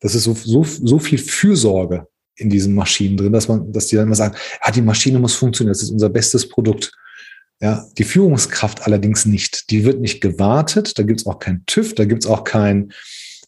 [0.02, 3.96] Das ist so, so, so viel Fürsorge in diesen Maschinen drin, dass man, dass die
[3.96, 6.92] dann immer sagen, ah, die Maschine muss funktionieren, das ist unser bestes Produkt.
[7.60, 9.70] Ja, die Führungskraft allerdings nicht.
[9.70, 12.92] Die wird nicht gewartet, da gibt es auch kein TÜV, da gibt es auch kein,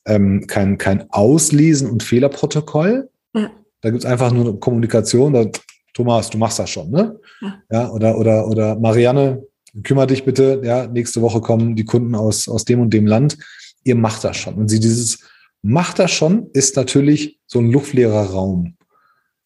[0.07, 3.11] ähm, kein, kein Auslesen und Fehlerprotokoll.
[3.35, 3.51] Ja.
[3.81, 5.47] Da gibt es einfach nur eine Kommunikation, da,
[5.93, 7.19] Thomas, du machst das schon, ne?
[7.41, 7.63] Ja.
[7.71, 9.43] ja, oder, oder, oder Marianne,
[9.83, 13.37] kümmere dich bitte, ja, nächste Woche kommen die Kunden aus, aus dem und dem Land.
[13.83, 14.55] Ihr macht das schon.
[14.55, 15.19] Und sie dieses,
[15.65, 18.77] macht das schon, ist natürlich so ein luftleerer Raum.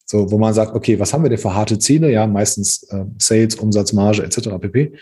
[0.05, 2.11] So, wo man sagt, okay, was haben wir denn für harte Ziele?
[2.11, 4.49] Ja, meistens äh, Sales, Umsatz, Marge etc.
[4.59, 4.93] pp.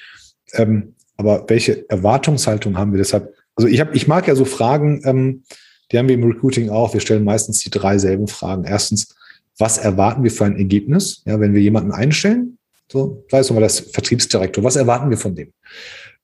[0.53, 3.33] Ähm, aber welche Erwartungshaltung haben wir deshalb?
[3.55, 5.43] Also ich habe, ich mag ja so Fragen, ähm,
[5.91, 6.93] die haben wir im Recruiting auch.
[6.93, 8.65] Wir stellen meistens die drei selben Fragen.
[8.65, 9.15] Erstens,
[9.57, 11.23] was erwarten wir für ein Ergebnis?
[11.25, 12.59] Ja, wenn wir jemanden einstellen,
[12.91, 15.51] so, sei es nochmal das Vertriebsdirektor, was erwarten wir von dem?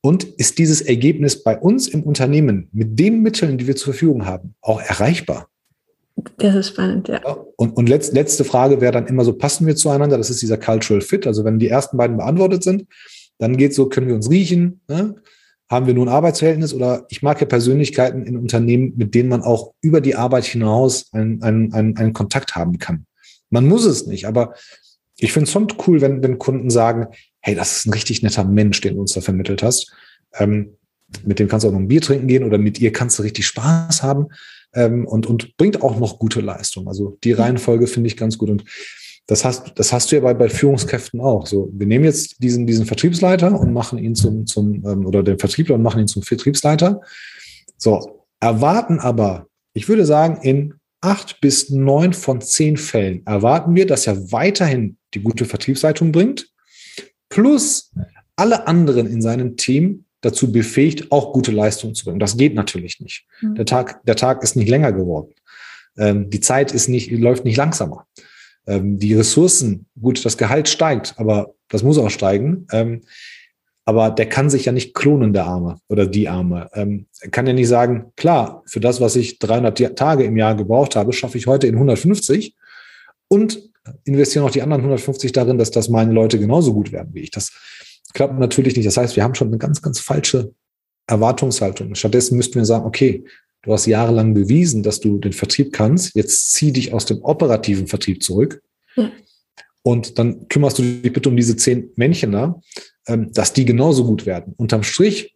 [0.05, 4.25] Und ist dieses Ergebnis bei uns im Unternehmen mit den Mitteln, die wir zur Verfügung
[4.25, 5.47] haben, auch erreichbar?
[6.37, 7.21] Das ist spannend, ja.
[7.55, 10.17] Und, und letzt, letzte Frage wäre dann immer so, passen wir zueinander?
[10.17, 11.25] Das ist dieser Cultural Fit.
[11.25, 12.85] Also wenn die ersten beiden beantwortet sind,
[13.39, 14.81] dann geht so, können wir uns riechen?
[14.89, 15.15] Ne?
[15.69, 16.73] Haben wir nur ein Arbeitsverhältnis?
[16.73, 21.05] Oder ich mag ja Persönlichkeiten in Unternehmen, mit denen man auch über die Arbeit hinaus
[21.13, 23.05] einen, einen, einen, einen Kontakt haben kann.
[23.49, 24.53] Man muss es nicht, aber
[25.17, 27.07] ich finde es schon cool, wenn, wenn Kunden sagen,
[27.43, 29.93] hey, das ist ein richtig netter Mensch, den du uns da vermittelt hast.
[30.39, 30.77] Ähm,
[31.23, 33.23] mit dem kannst du auch noch ein Bier trinken gehen oder mit ihr kannst du
[33.23, 34.27] richtig Spaß haben
[34.73, 36.87] ähm, und, und bringt auch noch gute Leistung.
[36.87, 38.49] Also die Reihenfolge finde ich ganz gut.
[38.49, 38.63] Und
[39.27, 41.45] das hast, das hast du ja bei, bei Führungskräften auch.
[41.45, 45.37] So, wir nehmen jetzt diesen, diesen Vertriebsleiter und machen ihn zum, zum ähm, oder den
[45.37, 47.01] Vertriebler und machen ihn zum Vertriebsleiter.
[47.77, 53.85] So, erwarten aber, ich würde sagen, in acht bis neun von zehn Fällen erwarten wir,
[53.85, 56.52] dass er weiterhin die gute Vertriebsleitung bringt,
[57.33, 57.91] plus
[58.35, 62.19] alle anderen in seinem Team dazu befähigt, auch gute Leistungen zu bringen.
[62.19, 63.25] Das geht natürlich nicht.
[63.41, 63.55] Mhm.
[63.55, 65.33] Der Tag, der Tag ist nicht länger geworden.
[65.97, 68.05] Ähm, die Zeit ist nicht, läuft nicht langsamer.
[68.67, 72.67] Ähm, die Ressourcen, gut, das Gehalt steigt, aber das muss auch steigen.
[72.71, 73.01] Ähm,
[73.83, 76.69] aber der kann sich ja nicht klonen, der Arme oder die Arme.
[76.73, 80.55] Ähm, er kann ja nicht sagen, klar, für das, was ich 300 Tage im Jahr
[80.55, 82.55] gebraucht habe, schaffe ich heute in 150
[83.27, 83.72] und
[84.05, 87.31] investiere noch die anderen 150 darin, dass das meine Leute genauso gut werden wie ich.
[87.31, 87.51] Das
[88.13, 88.85] klappt natürlich nicht.
[88.85, 90.53] Das heißt, wir haben schon eine ganz, ganz falsche
[91.07, 91.95] Erwartungshaltung.
[91.95, 93.25] Stattdessen müssten wir sagen, okay,
[93.63, 96.15] du hast jahrelang bewiesen, dass du den Vertrieb kannst.
[96.15, 98.61] Jetzt zieh dich aus dem operativen Vertrieb zurück.
[98.95, 99.11] Ja.
[99.83, 102.61] Und dann kümmerst du dich bitte um diese zehn Männchen da,
[103.07, 104.53] ähm, dass die genauso gut werden.
[104.55, 105.35] Unterm Strich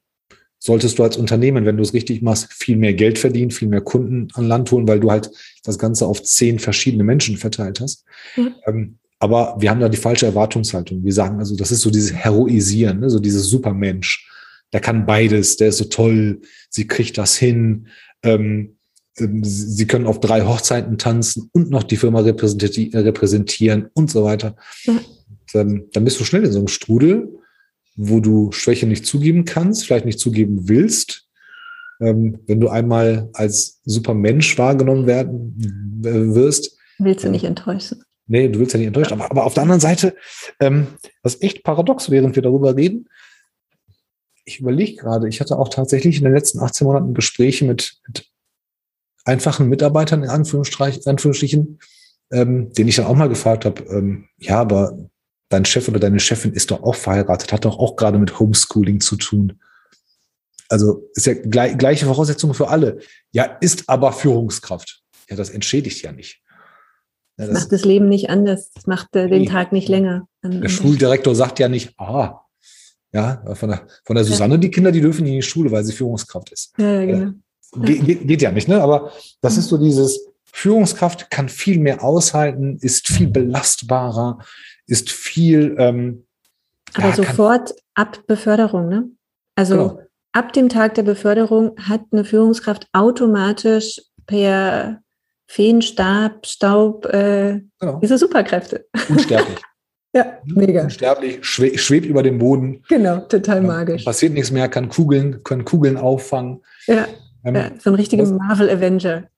[0.59, 3.81] solltest du als Unternehmen, wenn du es richtig machst, viel mehr Geld verdienen, viel mehr
[3.81, 5.29] Kunden an Land holen, weil du halt
[5.63, 8.05] das Ganze auf zehn verschiedene Menschen verteilt hast.
[8.35, 8.47] Ja.
[8.65, 11.03] Ähm, aber wir haben da die falsche Erwartungshaltung.
[11.03, 13.09] Wir sagen also, das ist so dieses Heroisieren, ne?
[13.09, 14.29] so dieses Supermensch.
[14.73, 17.87] Der kann beides, der ist so toll, sie kriegt das hin.
[18.23, 18.77] Ähm,
[19.17, 24.55] ähm sie können auf drei Hochzeiten tanzen und noch die Firma repräsentieren und so weiter.
[24.83, 24.99] Ja.
[25.53, 27.29] Dann, dann bist du schnell in so einem Strudel,
[27.97, 31.27] wo du Schwäche nicht zugeben kannst, vielleicht nicht zugeben willst.
[31.99, 36.77] Ähm, wenn du einmal als Supermensch wahrgenommen werden äh, wirst.
[36.99, 38.03] Willst du nicht enttäuschen?
[38.27, 39.12] Nee, du willst ja nicht enttäuscht.
[39.12, 40.15] Aber, aber auf der anderen Seite,
[40.60, 40.88] ähm,
[41.23, 43.10] ist echt paradox, während wir darüber reden.
[44.45, 48.27] Ich überlege gerade, ich hatte auch tatsächlich in den letzten 18 Monaten Gespräche mit, mit
[49.25, 51.79] einfachen Mitarbeitern, in Anführungsstrichen,
[52.31, 55.10] ähm, denen ich dann auch mal gefragt habe, ähm, ja, aber
[55.49, 58.99] dein Chef oder deine Chefin ist doch auch verheiratet, hat doch auch gerade mit Homeschooling
[58.99, 59.60] zu tun.
[60.69, 62.99] Also ist ja gleich, gleiche Voraussetzungen für alle.
[63.31, 65.01] Ja, ist aber Führungskraft.
[65.29, 66.41] Ja, das entschädigt ja nicht.
[67.38, 70.27] Ja, das, das macht das Leben nicht anders, das macht äh, den Tag nicht länger.
[70.43, 72.41] Der Schuldirektor sagt ja nicht, ah,
[73.13, 74.60] ja, von der, von der Susanne, ja.
[74.60, 76.73] die Kinder, die dürfen nicht in die Schule, weil sie Führungskraft ist.
[76.77, 77.31] Ja, genau.
[77.75, 78.81] Äh, geht, geht, ja nicht, ne?
[78.81, 79.60] Aber das mhm.
[79.60, 80.19] ist so dieses,
[80.57, 84.39] Führungskraft kann viel mehr aushalten, ist viel belastbarer,
[84.88, 85.76] ist viel.
[85.78, 86.26] Ähm,
[86.95, 89.10] Aber ja, sofort ab Beförderung, ne?
[89.56, 90.02] Also genau.
[90.32, 95.02] ab dem Tag der Beförderung hat eine Führungskraft automatisch per
[95.47, 98.00] Feenstab, Staub, äh, genau.
[98.02, 98.86] diese Superkräfte.
[99.10, 99.60] Unsterblich.
[100.13, 100.84] ja, mega.
[100.84, 102.84] Unsterblich, schwe schwebt über dem Boden.
[102.89, 104.04] Genau, total magisch.
[104.04, 106.62] Passiert nichts mehr, kann Kugeln, können Kugeln auffangen.
[106.86, 107.08] Ja,
[107.43, 109.30] ähm, ja so ein richtiger Marvel Avenger.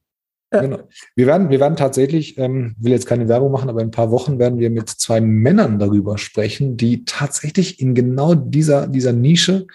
[0.51, 0.61] Ja.
[0.61, 0.79] Genau.
[1.15, 4.09] Wir werden, wir werden tatsächlich, ähm, will jetzt keine Werbung machen, aber in ein paar
[4.09, 9.67] Wochen werden wir mit zwei Männern darüber sprechen, die tatsächlich in genau dieser, dieser Nische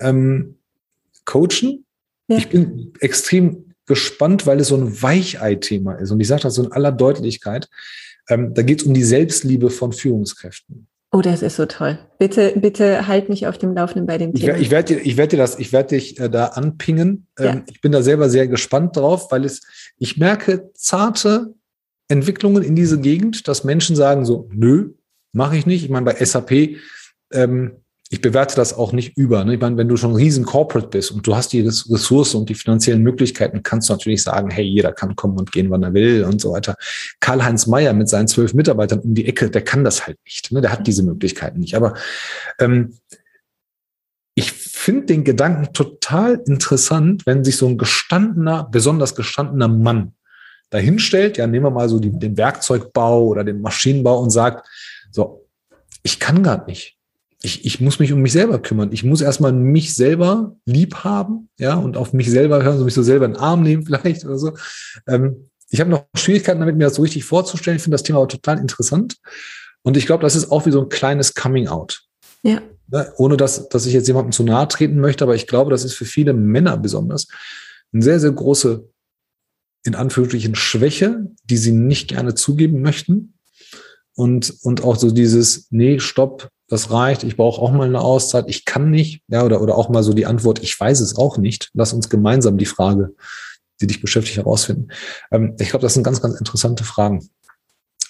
[0.00, 0.56] ähm,
[1.24, 1.84] coachen.
[2.26, 2.36] Ja.
[2.36, 6.10] Ich bin extrem gespannt, weil es so ein Weichei-Thema ist.
[6.10, 7.68] Und ich sage das so in aller Deutlichkeit.
[8.28, 10.87] Ähm, da geht es um die Selbstliebe von Führungskräften.
[11.10, 11.98] Oh, das ist so toll.
[12.18, 14.56] Bitte, bitte halt mich auf dem Laufenden bei dem Thema.
[14.56, 17.26] Ich, ich werde ich werd dir das, ich werde dich äh, da anpingen.
[17.38, 17.62] Ähm, ja.
[17.70, 19.62] Ich bin da selber sehr gespannt drauf, weil es,
[19.96, 21.54] ich merke zarte
[22.08, 24.90] Entwicklungen in diese Gegend, dass Menschen sagen so, nö,
[25.32, 25.84] mache ich nicht.
[25.84, 26.76] Ich meine, bei SAP
[27.32, 27.76] ähm,
[28.10, 29.44] ich bewerte das auch nicht über.
[29.44, 29.54] Ne?
[29.54, 32.48] Ich meine, wenn du schon ein riesen Corporate bist und du hast die Ressourcen und
[32.48, 35.92] die finanziellen Möglichkeiten, kannst du natürlich sagen, hey, jeder kann kommen und gehen, wann er
[35.92, 36.76] will und so weiter.
[37.20, 40.50] Karl-Heinz Meyer mit seinen zwölf Mitarbeitern um die Ecke, der kann das halt nicht.
[40.52, 40.62] Ne?
[40.62, 41.74] Der hat diese Möglichkeiten nicht.
[41.74, 41.94] Aber
[42.58, 42.96] ähm,
[44.34, 50.14] ich finde den Gedanken total interessant, wenn sich so ein gestandener, besonders gestandener Mann
[50.70, 54.66] dahinstellt, ja, nehmen wir mal so die, den Werkzeugbau oder den Maschinenbau und sagt,
[55.10, 55.46] so,
[56.02, 56.97] ich kann gar nicht
[57.40, 58.90] ich, ich muss mich um mich selber kümmern.
[58.92, 62.94] Ich muss erstmal mich selber lieb haben, ja, und auf mich selber hören, so mich
[62.94, 64.52] so selber in den Arm nehmen vielleicht oder so.
[65.06, 67.76] Ähm, ich habe noch Schwierigkeiten damit, mir das so richtig vorzustellen.
[67.76, 69.18] Ich finde das Thema aber total interessant.
[69.82, 72.02] Und ich glaube, das ist auch wie so ein kleines Coming-out.
[72.42, 72.62] Ja.
[72.88, 73.12] Ne?
[73.16, 75.94] Ohne dass, dass ich jetzt jemandem zu nahe treten möchte, aber ich glaube, das ist
[75.94, 77.28] für viele Männer besonders
[77.92, 78.88] eine sehr, sehr große,
[79.84, 83.34] in Anführungsstrichen, Schwäche, die sie nicht gerne zugeben möchten.
[84.14, 88.44] Und, und auch so dieses, nee, stopp, das reicht, ich brauche auch mal eine Auszeit,
[88.48, 91.38] ich kann nicht, ja, oder, oder auch mal so die Antwort, ich weiß es auch
[91.38, 91.70] nicht.
[91.72, 93.14] Lass uns gemeinsam die Frage,
[93.80, 94.88] die dich beschäftigt, herausfinden.
[95.30, 97.26] Ähm, ich glaube, das sind ganz, ganz interessante Fragen,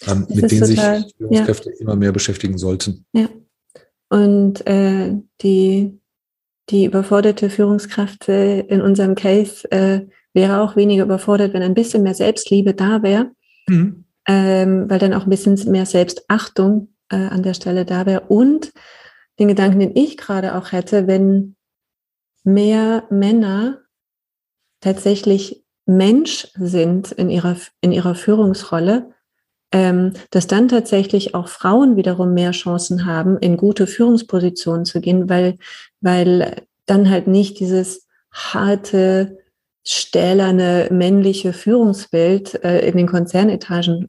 [0.08, 1.76] ähm, mit denen total, sich Führungskräfte ja.
[1.78, 3.06] immer mehr beschäftigen sollten.
[3.12, 3.28] Ja.
[4.08, 6.00] Und äh, die,
[6.70, 12.02] die überforderte Führungskraft äh, in unserem Case äh, wäre auch weniger überfordert, wenn ein bisschen
[12.02, 13.30] mehr Selbstliebe da wäre,
[13.68, 14.04] mhm.
[14.26, 18.22] ähm, weil dann auch ein bisschen mehr Selbstachtung äh, an der Stelle da wäre.
[18.28, 18.72] Und
[19.38, 21.56] den Gedanken, den ich gerade auch hätte, wenn
[22.44, 23.78] mehr Männer
[24.80, 29.14] tatsächlich Mensch sind in ihrer, in ihrer Führungsrolle,
[29.72, 35.28] ähm, dass dann tatsächlich auch Frauen wiederum mehr Chancen haben, in gute Führungspositionen zu gehen,
[35.28, 35.58] weil,
[36.00, 39.38] weil dann halt nicht dieses harte,
[39.84, 44.08] stählerne männliche Führungsbild äh, in den Konzernetagen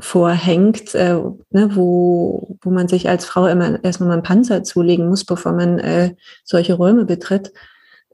[0.00, 1.14] vorhängt, äh,
[1.50, 5.52] ne, wo, wo man sich als Frau immer erstmal mal einen Panzer zulegen muss, bevor
[5.52, 7.52] man äh, solche Räume betritt,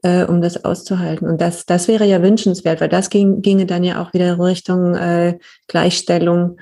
[0.01, 1.27] äh, um das auszuhalten.
[1.27, 4.95] Und das, das wäre ja wünschenswert, weil das ging, ginge dann ja auch wieder Richtung
[4.95, 6.57] äh, Gleichstellung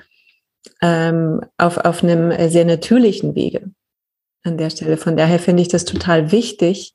[0.82, 3.70] ähm, auf, auf einem sehr natürlichen Wege
[4.42, 4.98] an der Stelle.
[4.98, 6.94] Von daher finde ich das total wichtig,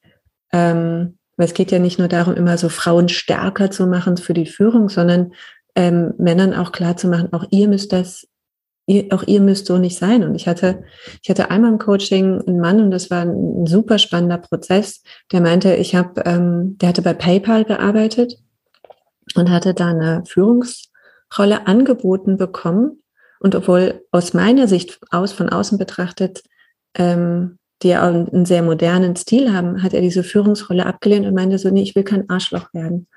[0.53, 4.33] ähm, weil es geht ja nicht nur darum, immer so Frauen stärker zu machen für
[4.33, 5.33] die Führung, sondern
[5.75, 8.27] ähm, Männern auch klar zu machen, auch ihr müsst das,
[8.85, 10.23] ihr, auch ihr müsst so nicht sein.
[10.23, 10.83] Und ich hatte,
[11.21, 15.41] ich hatte einmal im Coaching einen Mann und das war ein, super spannender Prozess, der
[15.41, 18.35] meinte, ich habe, ähm, der hatte bei PayPal gearbeitet
[19.35, 23.03] und hatte da eine Führungsrolle angeboten bekommen.
[23.39, 26.43] Und obwohl aus meiner Sicht aus, von außen betrachtet,
[26.95, 31.57] ähm, die ja einen sehr modernen Stil haben, hat er diese Führungsrolle abgelehnt und meinte
[31.57, 33.07] so, nee, ich will kein Arschloch werden.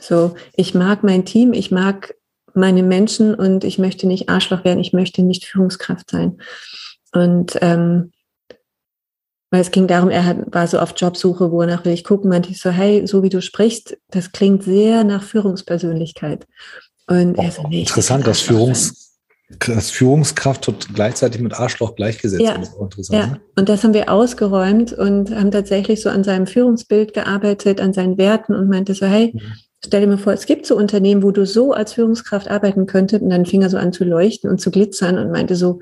[0.00, 2.14] So, ich mag mein Team, ich mag
[2.54, 6.38] meine Menschen und ich möchte nicht Arschloch werden, ich möchte nicht Führungskraft sein.
[7.12, 8.12] Und ähm,
[9.50, 12.04] weil es ging darum, er hat, war so auf Jobsuche, wo er nach will ich
[12.04, 16.46] gucken, meinte ich so, hey, so wie du sprichst, das klingt sehr nach Führungspersönlichkeit.
[17.08, 19.08] Und oh, er so, nee, interessant, dass Führungs
[19.66, 22.42] dass Führungskraft gleichzeitig mit Arschloch gleichgesetzt.
[22.42, 22.62] Ja,
[23.08, 23.26] ja.
[23.26, 23.40] Ne?
[23.56, 28.16] und das haben wir ausgeräumt und haben tatsächlich so an seinem Führungsbild gearbeitet, an seinen
[28.16, 29.40] Werten und meinte so, hey, mhm.
[29.84, 33.22] Stell dir mal vor, es gibt so Unternehmen, wo du so als Führungskraft arbeiten könntest
[33.22, 35.80] und dann fing er so an zu leuchten und zu glitzern und meinte so,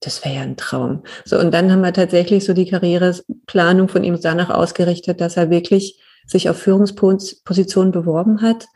[0.00, 1.02] das wäre ja ein Traum.
[1.24, 5.50] So, und dann haben wir tatsächlich so die Karriereplanung von ihm danach ausgerichtet, dass er
[5.50, 8.66] wirklich sich auf Führungspositionen beworben hat,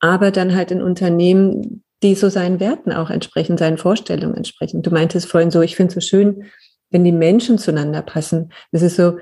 [0.00, 4.82] aber dann halt in Unternehmen, die so seinen Werten auch entsprechen, seinen Vorstellungen entsprechen.
[4.82, 6.44] Du meintest vorhin so, ich finde es so schön,
[6.90, 8.52] wenn die Menschen zueinander passen.
[8.70, 9.18] Das ist so,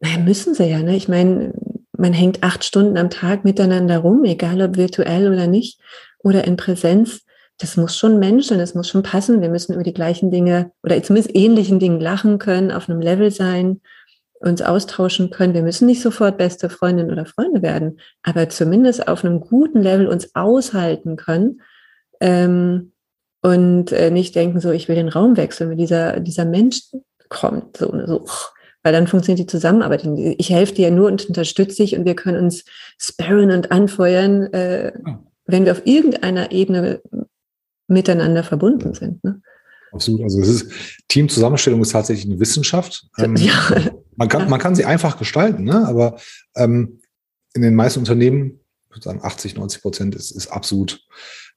[0.00, 0.94] naja, müssen sie ja, ne?
[0.96, 1.54] Ich meine,
[1.98, 5.80] man hängt acht Stunden am Tag miteinander rum, egal ob virtuell oder nicht,
[6.18, 7.22] oder in Präsenz.
[7.58, 9.40] Das muss schon Menschen, das muss schon passen.
[9.40, 13.30] Wir müssen über die gleichen Dinge oder zumindest ähnlichen Dingen lachen können, auf einem Level
[13.30, 13.80] sein,
[14.40, 15.54] uns austauschen können.
[15.54, 20.06] Wir müssen nicht sofort beste Freundin oder Freunde werden, aber zumindest auf einem guten Level
[20.06, 21.62] uns aushalten können
[22.20, 22.92] ähm,
[23.42, 26.82] und äh, nicht denken, so, ich will den Raum wechseln, wenn dieser, dieser Mensch
[27.28, 28.26] kommt, so, so,
[28.86, 30.08] weil dann funktioniert die Zusammenarbeit.
[30.38, 32.62] Ich helfe dir nur und unterstütze dich und wir können uns
[32.96, 34.92] sparren und anfeuern, äh,
[35.44, 37.02] wenn wir auf irgendeiner Ebene
[37.88, 39.24] miteinander verbunden sind.
[39.24, 39.42] Ne?
[39.90, 40.22] Absolut.
[40.22, 40.72] Also es ist
[41.08, 43.08] Teamzusammenstellung ist tatsächlich eine Wissenschaft.
[43.18, 43.54] Ähm, ja.
[44.14, 45.84] Man kann, man kann sie einfach gestalten, ne?
[45.88, 46.20] aber
[46.54, 47.00] ähm,
[47.54, 51.04] in den meisten Unternehmen, ich würde sagen 80, 90 Prozent ist, ist absolut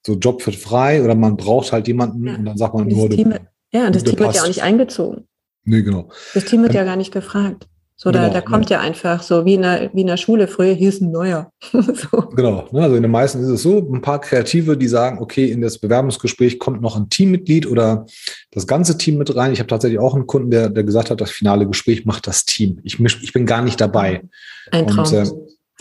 [0.04, 2.36] so Job wird frei oder man braucht halt jemanden ja.
[2.38, 3.39] und dann sagt man nur, Team, du,
[3.72, 5.29] ja, und das Team wird ja auch nicht eingezogen.
[5.70, 6.10] Nee, genau.
[6.34, 7.68] Das Team wird ähm, ja gar nicht gefragt.
[7.96, 8.78] So, genau, da, da kommt ja.
[8.78, 11.52] ja einfach so, wie in, der, wie in der Schule früher, hier ist ein neuer.
[11.72, 12.30] so.
[12.34, 15.52] Genau, ne, also in den meisten ist es so, ein paar Kreative, die sagen, okay,
[15.52, 18.06] in das Bewerbungsgespräch kommt noch ein Teammitglied oder
[18.52, 19.52] das ganze Team mit rein.
[19.52, 22.46] Ich habe tatsächlich auch einen Kunden, der, der gesagt hat, das finale Gespräch macht das
[22.46, 22.80] Team.
[22.84, 24.24] Ich, misch, ich bin gar nicht dabei.
[24.72, 25.06] Ein Traum.
[25.06, 25.26] Und, äh,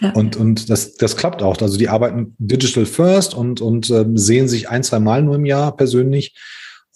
[0.00, 0.10] ja.
[0.12, 1.60] Und, und das, das klappt auch.
[1.60, 5.46] Also die arbeiten digital first und, und ähm, sehen sich ein, zwei Mal nur im
[5.46, 6.34] Jahr persönlich.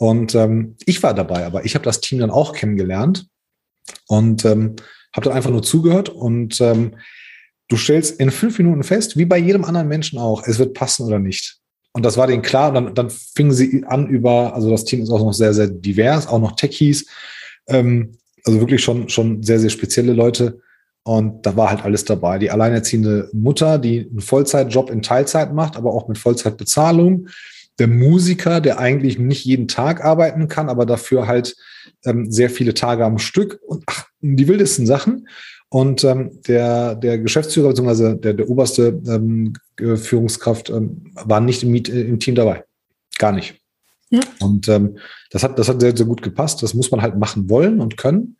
[0.03, 3.29] Und ähm, ich war dabei, aber ich habe das Team dann auch kennengelernt
[4.09, 4.75] und ähm,
[5.15, 6.09] habe dann einfach nur zugehört.
[6.09, 6.97] Und ähm,
[7.69, 11.07] du stellst in fünf Minuten fest, wie bei jedem anderen Menschen auch, es wird passen
[11.07, 11.59] oder nicht.
[11.93, 12.71] Und das war denen klar.
[12.71, 15.69] Und dann, dann fingen sie an über, also das Team ist auch noch sehr, sehr
[15.69, 17.07] divers, auch noch Techies.
[17.69, 20.59] Ähm, also wirklich schon, schon sehr, sehr spezielle Leute
[21.05, 22.39] und da war halt alles dabei.
[22.39, 27.29] Die alleinerziehende Mutter, die einen Vollzeitjob in Teilzeit macht, aber auch mit Vollzeitbezahlung.
[27.79, 31.57] Der Musiker, der eigentlich nicht jeden Tag arbeiten kann, aber dafür halt
[32.05, 35.29] ähm, sehr viele Tage am Stück und ach, die wildesten Sachen.
[35.69, 38.17] Und ähm, der, der Geschäftsführer bzw.
[38.17, 42.65] Der, der oberste ähm, Führungskraft ähm, war nicht im, im Team dabei.
[43.19, 43.55] Gar nicht.
[44.11, 44.21] Ja.
[44.41, 44.99] Und ähm,
[45.31, 46.63] das, hat, das hat sehr, sehr gut gepasst.
[46.63, 48.37] Das muss man halt machen wollen und können.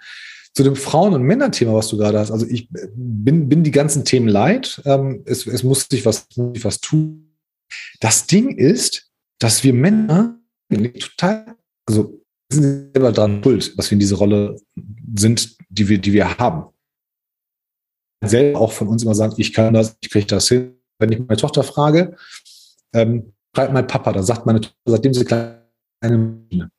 [0.53, 2.31] Zu dem Frauen- und Männerthema, was du gerade hast.
[2.31, 4.83] Also ich bin, bin die ganzen Themen leid.
[4.85, 7.33] Ähm, es, es muss sich was, was tun.
[8.01, 10.39] Das Ding ist, dass wir Männer
[10.71, 11.57] total,
[11.87, 12.23] also
[12.53, 14.57] sind selber daran schuld, dass wir in diese Rolle
[15.15, 16.73] sind, die wir, die wir haben.
[18.25, 20.77] Selber auch von uns immer sagen, ich kann das, ich kriege das hin.
[20.99, 22.17] Wenn ich meine Tochter frage,
[22.93, 26.71] ähm, schreibt mein Papa, dann sagt meine Tochter, seitdem sie kleine,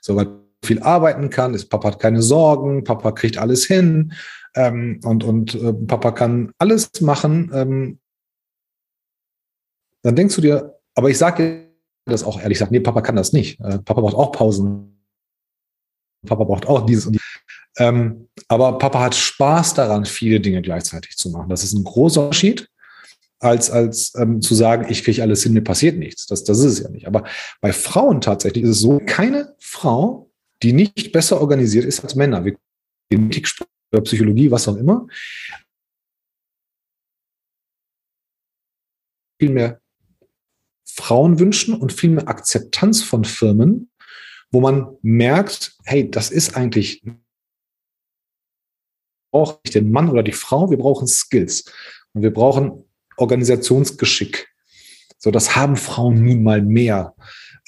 [0.00, 0.28] so, weil
[0.64, 4.12] viel arbeiten kann, ist, Papa hat keine Sorgen, Papa kriegt alles hin
[4.54, 7.98] ähm, und, und äh, Papa kann alles machen, ähm,
[10.02, 11.71] dann denkst du dir, aber ich sage
[12.04, 13.60] das auch ehrlich sagt, nee, Papa kann das nicht.
[13.60, 15.04] Äh, Papa braucht auch Pausen.
[16.26, 17.26] Papa braucht auch dieses und dieses.
[17.78, 21.48] Ähm, aber Papa hat Spaß daran, viele Dinge gleichzeitig zu machen.
[21.48, 22.68] Das ist ein großer Unterschied,
[23.40, 26.26] als, als ähm, zu sagen, ich kriege alles hin, mir passiert nichts.
[26.26, 27.06] Das, das ist es ja nicht.
[27.06, 27.24] Aber
[27.60, 30.30] bei Frauen tatsächlich ist es so, keine Frau,
[30.62, 32.44] die nicht besser organisiert ist als Männer.
[32.44, 32.56] Wir
[33.10, 33.48] Genetik,
[34.04, 35.06] Psychologie, was auch immer.
[39.38, 39.81] Viel mehr
[40.94, 43.90] Frauen wünschen und viel mehr Akzeptanz von Firmen,
[44.50, 47.02] wo man merkt, hey, das ist eigentlich
[49.32, 51.64] brauche ich den Mann oder die Frau, wir brauchen Skills
[52.12, 52.84] und wir brauchen
[53.16, 54.48] Organisationsgeschick.
[55.18, 57.14] So, das haben Frauen nun mal mehr.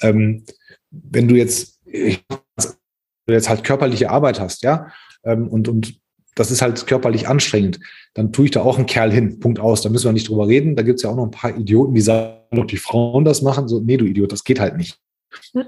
[0.01, 0.45] Ähm,
[0.91, 2.23] wenn du jetzt, ich,
[3.27, 4.91] jetzt halt körperliche Arbeit hast, ja,
[5.23, 5.99] ähm, und, und
[6.35, 7.79] das ist halt körperlich anstrengend,
[8.13, 9.39] dann tue ich da auch einen Kerl hin.
[9.39, 9.81] Punkt aus.
[9.81, 10.75] Da müssen wir nicht drüber reden.
[10.75, 13.41] Da gibt es ja auch noch ein paar Idioten, die sagen, ob die Frauen das
[13.41, 13.67] machen.
[13.67, 14.99] So, nee, du Idiot, das geht halt nicht.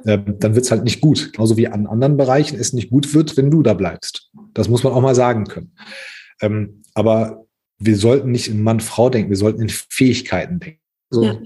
[0.06, 1.34] Ähm, dann wird es halt nicht gut.
[1.34, 4.32] Genauso wie an anderen Bereichen es nicht gut wird, wenn du da bleibst.
[4.54, 5.74] Das muss man auch mal sagen können.
[6.42, 7.46] Ähm, aber
[7.80, 10.82] wir sollten nicht in Mann-Frau denken, wir sollten in Fähigkeiten denken.
[11.10, 11.40] So, ja.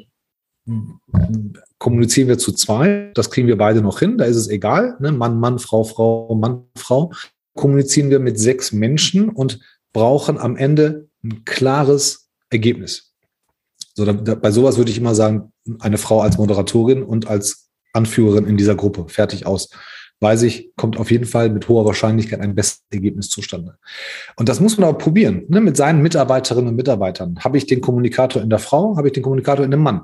[1.79, 4.95] Kommunizieren wir zu zwei, das kriegen wir beide noch hin, da ist es egal.
[4.99, 5.11] Ne?
[5.11, 7.11] Mann, Mann, Frau, Frau, Mann, Frau
[7.55, 9.59] kommunizieren wir mit sechs Menschen und
[9.91, 13.10] brauchen am Ende ein klares Ergebnis.
[14.01, 17.69] So, da, da, bei sowas würde ich immer sagen, eine Frau als Moderatorin und als
[17.93, 19.05] Anführerin in dieser Gruppe.
[19.09, 19.69] Fertig aus.
[20.19, 23.77] Weiß ich, kommt auf jeden Fall mit hoher Wahrscheinlichkeit ein bestes Ergebnis zustande.
[24.37, 27.37] Und das muss man aber probieren, ne, mit seinen Mitarbeiterinnen und Mitarbeitern.
[27.41, 30.01] Habe ich den Kommunikator in der Frau, habe ich den Kommunikator in dem Mann.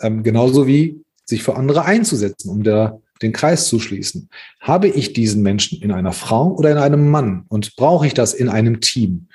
[0.00, 4.30] Ähm, genauso wie sich für andere einzusetzen, um der den Kreis zu schließen.
[4.58, 8.32] Habe ich diesen Menschen in einer Frau oder in einem Mann und brauche ich das
[8.32, 9.28] in einem Team?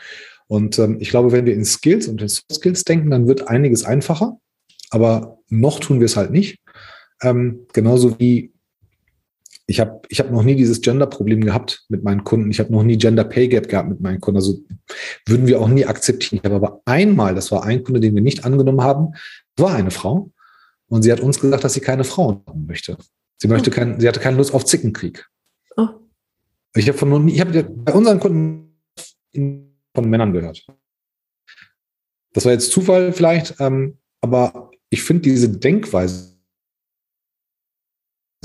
[0.48, 3.48] Und ähm, ich glaube, wenn wir in Skills und in Soft Skills denken, dann wird
[3.48, 4.40] einiges einfacher.
[4.90, 6.60] Aber noch tun wir es halt nicht.
[7.22, 8.54] Ähm, genauso wie
[9.70, 12.50] ich habe ich hab noch nie dieses Gender-Problem gehabt mit meinen Kunden.
[12.50, 14.38] Ich habe noch nie Gender Pay Gap gehabt mit meinen Kunden.
[14.38, 14.62] Also
[15.26, 16.40] würden wir auch nie akzeptieren.
[16.42, 19.14] Ich habe aber einmal, das war ein Kunde, den wir nicht angenommen haben,
[19.58, 20.32] war eine Frau.
[20.88, 22.98] Und sie hat uns gesagt, dass sie keine Frauen haben möchte.
[23.40, 25.28] Sie möchte kein, sie hatte keine Lust auf Zickenkrieg.
[25.76, 25.90] Oh.
[26.74, 29.67] Ich habe von ich habe bei unseren Kunden
[29.98, 30.66] von Männern gehört.
[32.34, 36.38] Das war jetzt Zufall vielleicht, ähm, aber ich finde diese Denkweise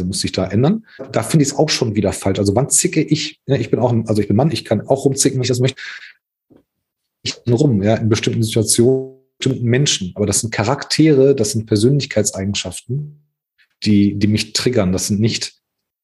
[0.03, 0.87] muss sich da ändern.
[1.13, 2.39] Da finde ich es auch schon wieder falsch.
[2.39, 3.41] Also wann zicke ich?
[3.47, 5.61] Ja, ich bin auch, also ich bin Mann, ich kann auch rumzicken, wenn ich das
[5.61, 5.81] möchte.
[7.23, 10.13] Ich bin rum, ja, in bestimmten Situationen, bestimmten Menschen.
[10.17, 13.23] Aber das sind Charaktere, das sind Persönlichkeitseigenschaften
[13.85, 14.93] die, die mich triggern.
[14.93, 15.55] Das sind nicht,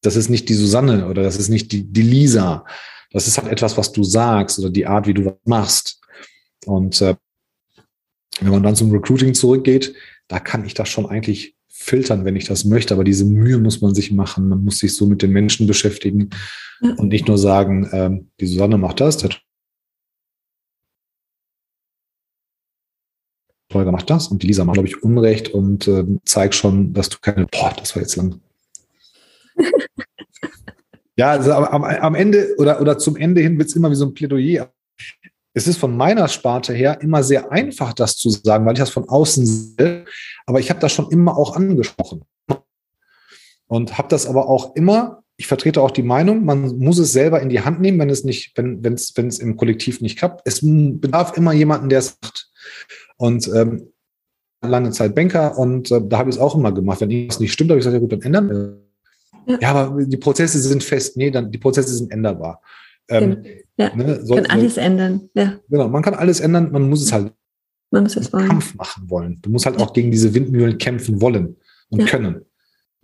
[0.03, 2.64] das ist nicht die Susanne oder das ist nicht die, die Lisa.
[3.11, 6.00] Das ist halt etwas, was du sagst oder die Art, wie du was machst.
[6.66, 7.16] Und äh,
[8.40, 9.94] wenn man dann zum Recruiting zurückgeht,
[10.28, 12.94] da kann ich das schon eigentlich filtern, wenn ich das möchte.
[12.94, 14.48] Aber diese Mühe muss man sich machen.
[14.48, 16.30] Man muss sich so mit den Menschen beschäftigen
[16.80, 16.94] ja.
[16.94, 19.30] und nicht nur sagen, ähm, die Susanne macht das, der
[23.72, 27.11] Holger macht das und die Lisa macht, glaube ich, Unrecht und äh, zeigt schon, dass
[27.11, 28.40] du keine, boah, das war jetzt lang.
[31.19, 34.07] ja, also am, am, Ende oder, oder zum Ende hin wird es immer wie so
[34.07, 34.73] ein Plädoyer.
[35.53, 38.91] Es ist von meiner Sparte her immer sehr einfach, das zu sagen, weil ich das
[38.91, 40.05] von außen sehe.
[40.47, 42.23] Aber ich habe das schon immer auch angesprochen.
[43.66, 47.43] Und habe das aber auch immer, ich vertrete auch die Meinung, man muss es selber
[47.43, 50.43] in die Hand nehmen, wenn es nicht, wenn es wenn es im Kollektiv nicht klappt.
[50.45, 52.49] Es bedarf immer jemanden, der es macht.
[53.16, 53.93] Und ähm,
[54.62, 57.01] lange Zeit Banker und äh, da habe ich es auch immer gemacht.
[57.01, 58.85] Wenn irgendwas nicht stimmt, habe ich gesagt, ja gut, dann ändern
[59.49, 59.59] Ja.
[59.61, 61.16] ja, aber die Prozesse sind fest.
[61.16, 62.61] Nee, dann die Prozesse sind änderbar.
[63.09, 63.42] Ähm,
[63.78, 65.30] ja, ne, soll, kann alles soll, ändern.
[65.34, 65.59] Ja.
[65.68, 67.32] Genau, man kann alles ändern, man muss es halt
[67.90, 68.49] man muss es wollen.
[68.49, 69.38] Kampf machen wollen.
[69.40, 71.57] Du musst halt auch gegen diese Windmühlen kämpfen wollen
[71.88, 72.07] und ja.
[72.07, 72.42] können.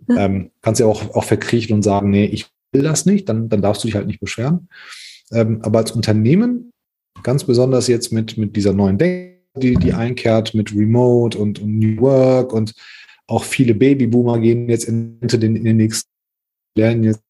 [0.07, 0.25] Ja.
[0.25, 3.61] Ähm, kannst ja auch, auch verkriechen und sagen, nee, ich will das nicht, dann, dann
[3.61, 4.69] darfst du dich halt nicht beschweren.
[5.31, 6.71] Ähm, aber als Unternehmen,
[7.23, 11.79] ganz besonders jetzt mit, mit dieser neuen Denke, die, die einkehrt mit Remote und, und
[11.79, 12.73] New Work und
[13.27, 16.09] auch viele Babyboomer gehen jetzt in, den, in den nächsten
[16.75, 17.21] lernen jetzt.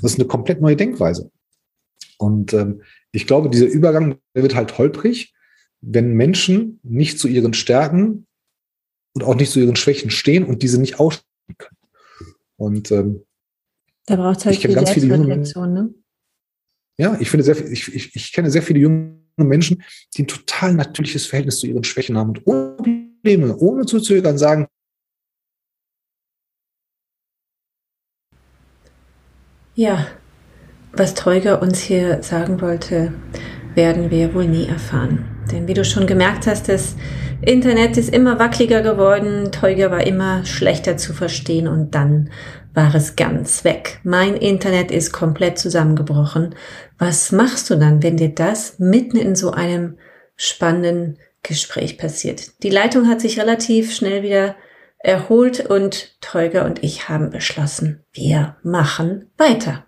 [0.00, 1.30] Das ist eine komplett neue Denkweise.
[2.18, 2.82] Und ähm,
[3.12, 5.34] ich glaube, dieser Übergang wird halt holprig,
[5.82, 8.26] wenn Menschen nicht zu ihren Stärken
[9.14, 11.76] und auch nicht zu ihren Schwächen stehen und diese nicht ausspielen können.
[12.56, 13.26] Und ähm,
[14.06, 15.94] da braucht es halt viel ganz viele junge Menschen, ne?
[16.98, 19.82] Ja, ich finde sehr, ich, ich, ich kenne sehr viele junge Menschen,
[20.16, 24.38] die ein total natürliches Verhältnis zu ihren Schwächen haben und ohne Probleme, ohne zu zögern
[24.38, 24.66] sagen,
[29.78, 30.06] Ja,
[30.94, 33.12] was Teuger uns hier sagen wollte,
[33.74, 35.26] werden wir wohl nie erfahren.
[35.52, 36.96] Denn wie du schon gemerkt hast, es
[37.42, 42.30] Internet ist immer wackeliger geworden, Teuger war immer schlechter zu verstehen und dann
[42.72, 44.00] war es ganz weg.
[44.02, 46.54] Mein Internet ist komplett zusammengebrochen.
[46.98, 49.98] Was machst du dann, wenn dir das mitten in so einem
[50.36, 52.62] spannenden Gespräch passiert?
[52.62, 54.56] Die Leitung hat sich relativ schnell wieder
[55.06, 59.86] erholt und Teuger und ich haben beschlossen, wir machen weiter.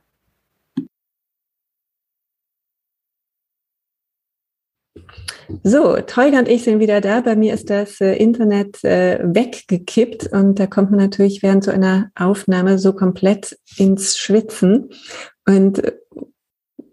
[5.64, 7.20] So, Teuger und ich sind wieder da.
[7.20, 11.72] Bei mir ist das äh, Internet äh, weggekippt und da kommt man natürlich während so
[11.72, 14.90] einer Aufnahme so komplett ins Schwitzen.
[15.46, 15.96] Und äh,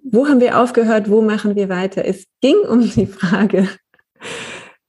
[0.04, 1.10] wo haben wir aufgehört?
[1.10, 2.06] Wo machen wir weiter?
[2.06, 3.68] Es ging um die Frage,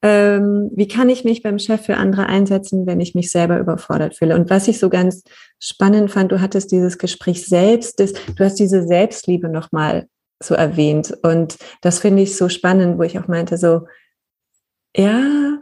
[0.09, 4.17] ähm, wie kann ich mich beim Chef für andere einsetzen, wenn ich mich selber überfordert
[4.17, 4.37] fühle?
[4.37, 5.25] Und was ich so ganz
[5.59, 10.07] spannend fand, du hattest dieses Gespräch selbst, das, du hast diese Selbstliebe nochmal
[10.41, 11.13] so erwähnt.
[11.23, 13.89] Und das finde ich so spannend, wo ich auch meinte, so,
[14.97, 15.59] ja,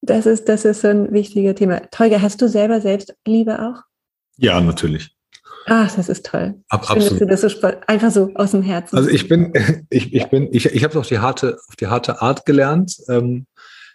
[0.00, 1.80] das ist, das ist so ein wichtiger Thema.
[1.90, 3.82] Teuger, hast du selber Selbstliebe auch?
[4.36, 5.16] Ja, natürlich.
[5.68, 6.54] Ach, das ist toll.
[6.68, 7.30] Ab, Schön, absolut.
[7.30, 7.48] das so
[7.88, 8.96] einfach so aus dem Herzen.
[8.96, 9.52] Also ich bin,
[9.90, 12.96] ich, ich bin, ich, ich habe es auf die harte, auf die harte Art gelernt.
[13.08, 13.46] Ähm,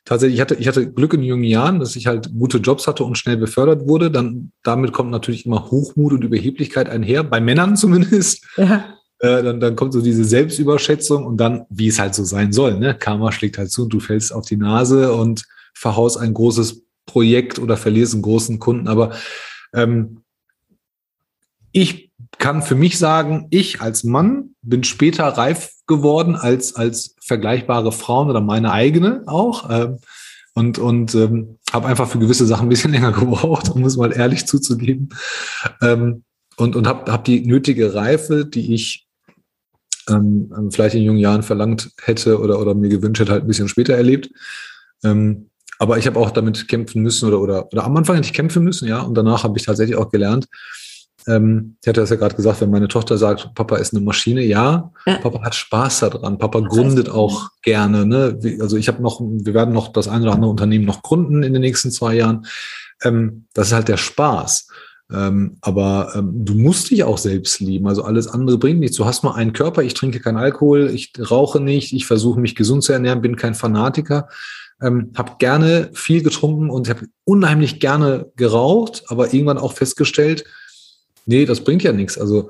[0.06, 3.04] tatsächlich, ich hatte, ich hatte Glück in jungen Jahren, dass ich halt gute Jobs hatte
[3.04, 4.12] und schnell befördert wurde.
[4.12, 8.45] Dann damit kommt natürlich immer Hochmut und Überheblichkeit einher, bei Männern zumindest.
[8.58, 8.95] Ja.
[9.20, 12.80] Äh, dann, dann kommt so diese Selbstüberschätzung und dann, wie es halt so sein soll,
[12.80, 12.95] ne?
[12.95, 15.43] Karma schlägt halt zu und du fällst auf die Nase und
[15.74, 18.88] verhaust ein großes Projekt oder verlierst einen großen Kunden.
[18.88, 19.12] Aber
[19.74, 20.24] ähm,
[21.72, 27.92] ich kann für mich sagen, ich als Mann bin später reif geworden als, als vergleichbare
[27.92, 29.70] Frauen oder meine eigene auch.
[29.70, 30.00] Ähm,
[30.54, 34.12] und und ähm, habe einfach für gewisse Sachen ein bisschen länger gebraucht, um es mal
[34.12, 35.10] ehrlich zuzugeben.
[35.82, 36.24] Ähm,
[36.58, 39.08] und und habe hab die nötige Reife, die ich
[40.10, 43.48] ähm, ähm, vielleicht in jungen Jahren verlangt hätte oder, oder mir gewünscht hätte, halt ein
[43.48, 44.30] bisschen später erlebt.
[45.04, 48.34] Ähm, aber ich habe auch damit kämpfen müssen oder, oder, oder am Anfang hätte ich
[48.34, 50.48] kämpfen müssen, ja, und danach habe ich tatsächlich auch gelernt.
[51.28, 54.43] Ähm, ich hatte das ja gerade gesagt, wenn meine Tochter sagt, Papa ist eine Maschine,
[54.43, 55.17] ja, ja.
[55.17, 58.05] Papa hat Spaß daran, Papa das gründet auch gerne.
[58.05, 58.39] Ne?
[58.59, 61.53] Also ich habe noch, wir werden noch das eine oder andere Unternehmen noch gründen in
[61.53, 62.45] den nächsten zwei Jahren.
[63.03, 64.67] Ähm, das ist halt der Spaß.
[65.13, 67.88] Ähm, aber ähm, du musst dich auch selbst lieben.
[67.88, 68.97] Also alles andere bringt nichts.
[68.97, 72.55] Du hast mal einen Körper, ich trinke keinen Alkohol, ich rauche nicht, ich versuche mich
[72.55, 74.30] gesund zu ernähren, bin kein Fanatiker.
[74.82, 80.45] Ähm, habe gerne viel getrunken und habe unheimlich gerne geraucht, aber irgendwann auch festgestellt,
[81.26, 82.17] nee, das bringt ja nichts.
[82.17, 82.49] Also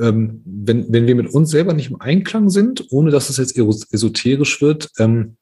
[0.00, 3.56] ähm, wenn, wenn wir mit uns selber nicht im Einklang sind, ohne dass es jetzt
[3.56, 5.36] esoterisch wird, ähm,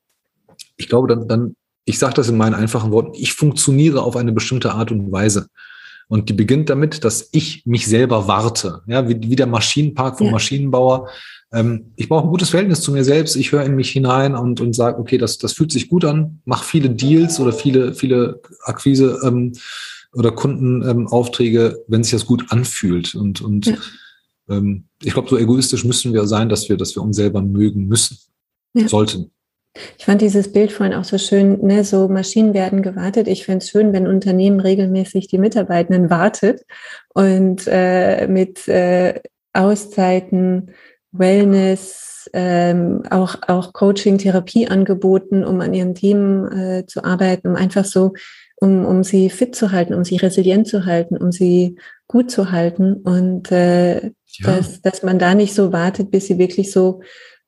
[0.76, 4.32] ich glaube, dann, dann ich sage das in meinen einfachen Worten, ich funktioniere auf eine
[4.32, 5.48] bestimmte Art und Weise.
[6.08, 8.82] Und die beginnt damit, dass ich mich selber warte.
[8.86, 10.32] Ja, wie, wie der Maschinenpark vom ja.
[10.32, 11.08] Maschinenbauer.
[11.52, 13.34] Ähm, ich brauche ein gutes Verhältnis zu mir selbst.
[13.36, 16.40] Ich höre in mich hinein und, und sage, okay, das, das fühlt sich gut an,
[16.44, 19.52] mache viele Deals oder viele, viele Akquise ähm,
[20.14, 23.14] oder Kundenaufträge, ähm, wenn sich das gut anfühlt.
[23.14, 23.76] Und, und ja.
[24.48, 27.86] ähm, ich glaube, so egoistisch müssen wir sein, dass wir, dass wir uns selber mögen
[27.86, 28.18] müssen,
[28.74, 28.88] ja.
[28.88, 29.30] sollten.
[29.96, 33.26] Ich fand dieses Bild vorhin auch so schön, ne, so Maschinen werden gewartet.
[33.26, 36.62] Ich fände es schön, wenn Unternehmen regelmäßig die Mitarbeitenden wartet
[37.14, 39.20] und äh, mit äh,
[39.54, 40.72] Auszeiten,
[41.12, 47.56] Wellness, ähm, auch, auch Coaching, Therapie angeboten, um an ihren Themen äh, zu arbeiten, um
[47.56, 48.12] einfach so,
[48.62, 52.52] um, um sie fit zu halten, um sie resilient zu halten, um sie gut zu
[52.52, 54.12] halten und äh, ja.
[54.44, 57.00] dass, dass man da nicht so wartet, bis sie wirklich so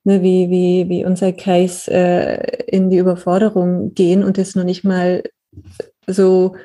[0.03, 4.83] ne, wie, wie, wie unser Case äh, in die Überforderung gehen und es noch nicht
[4.83, 5.23] mal
[6.05, 6.57] so,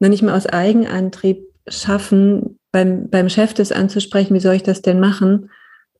[0.00, 4.80] noch nicht mal aus Eigenantrieb schaffen, beim, beim Chef das anzusprechen, wie soll ich das
[4.80, 5.50] denn machen?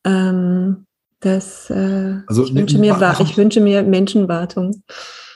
[0.03, 0.87] Ähm,
[1.19, 4.81] das, äh, also, ich, wünsche mir, ich wünsche mir Menschenwartung.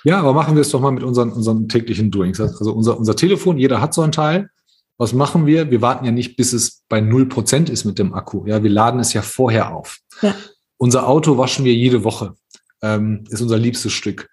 [0.03, 2.39] Ja, aber machen wir es doch mal mit unseren, unseren täglichen Doings.
[2.39, 4.49] Also unser, unser Telefon, jeder hat so ein Teil.
[4.97, 5.71] Was machen wir?
[5.71, 8.45] Wir warten ja nicht, bis es bei 0% ist mit dem Akku.
[8.45, 9.99] Ja, wir laden es ja vorher auf.
[10.21, 10.35] Ja.
[10.77, 12.35] Unser Auto waschen wir jede Woche.
[12.81, 14.29] Ähm, ist unser liebstes Stück.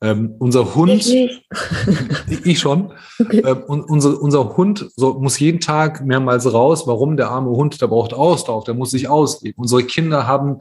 [0.00, 1.46] Ähm, unser Hund, ich,
[2.44, 3.42] ich schon, okay.
[3.44, 6.86] ähm, und unser, unser Hund so, muss jeden Tag mehrmals raus.
[6.86, 7.16] Warum?
[7.16, 9.62] Der arme Hund, der braucht Ausdauer, der muss sich ausleben.
[9.62, 10.58] Unsere Kinder haben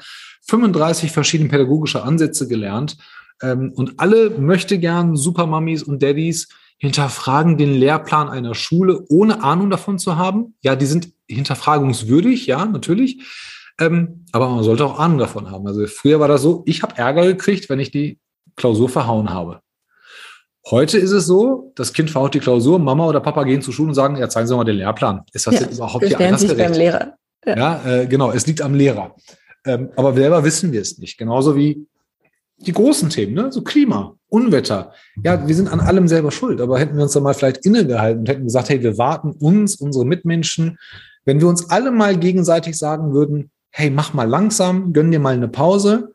[0.48, 2.98] 35 verschiedene pädagogische Ansätze gelernt
[3.42, 10.00] und alle möchte gern Supermummies und Daddys hinterfragen den Lehrplan einer Schule, ohne Ahnung davon
[10.00, 10.56] zu haben.
[10.62, 13.24] Ja, die sind hinterfragungswürdig, ja, natürlich.
[13.80, 15.66] Ähm, aber man sollte auch Ahnung davon haben.
[15.66, 18.20] Also früher war das so, ich habe Ärger gekriegt, wenn ich die
[18.56, 19.62] Klausur verhauen habe.
[20.70, 23.90] Heute ist es so, das Kind verhaut die Klausur, Mama oder Papa gehen zur Schule
[23.90, 25.24] und sagen, ja, zeigen Sie mal den Lehrplan.
[25.34, 26.58] Ist das ja, jetzt überhaupt hier andersgerecht?
[26.58, 27.14] Beim Lehrer.
[27.46, 29.16] Ja, ja äh, genau, es liegt am Lehrer.
[29.66, 31.18] Ähm, aber selber wissen wir es nicht.
[31.18, 31.88] Genauso wie
[32.66, 33.52] die großen Themen, ne?
[33.52, 34.94] so Klima, Unwetter.
[35.24, 38.22] Ja, wir sind an allem selber schuld, aber hätten wir uns da mal vielleicht innegehalten
[38.22, 40.78] und hätten gesagt, hey, wir warten uns, unsere Mitmenschen,
[41.26, 45.34] wenn wir uns alle mal gegenseitig sagen würden, hey, mach mal langsam, gönn dir mal
[45.34, 46.14] eine Pause.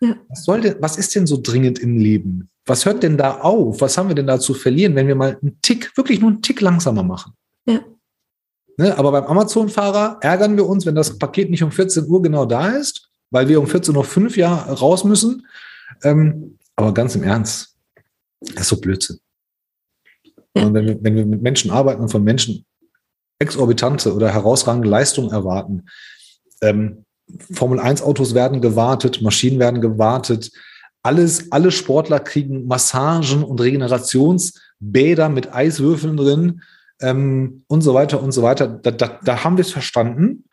[0.00, 0.16] Ja.
[0.28, 2.48] Was, soll denn, was ist denn so dringend im Leben?
[2.66, 3.80] Was hört denn da auf?
[3.80, 6.42] Was haben wir denn da zu verlieren, wenn wir mal einen Tick, wirklich nur einen
[6.42, 7.32] Tick langsamer machen?
[7.66, 7.80] Ja.
[8.76, 12.46] Ne, aber beim Amazon-Fahrer ärgern wir uns, wenn das Paket nicht um 14 Uhr genau
[12.46, 15.46] da ist, weil wir um 14.05 Uhr ja raus müssen.
[16.02, 17.76] Ähm, aber ganz im Ernst,
[18.40, 19.18] das ist so Blödsinn.
[20.54, 22.64] Und wenn wir, wenn wir mit Menschen arbeiten und von Menschen
[23.38, 25.86] exorbitante oder herausragende Leistungen erwarten,
[26.62, 27.04] ähm,
[27.52, 30.50] Formel 1 Autos werden gewartet, Maschinen werden gewartet,
[31.02, 36.62] alles, alle Sportler kriegen Massagen und Regenerationsbäder mit Eiswürfeln drin
[37.00, 38.68] ähm, und so weiter und so weiter.
[38.68, 40.44] Da, da, da haben wir es verstanden.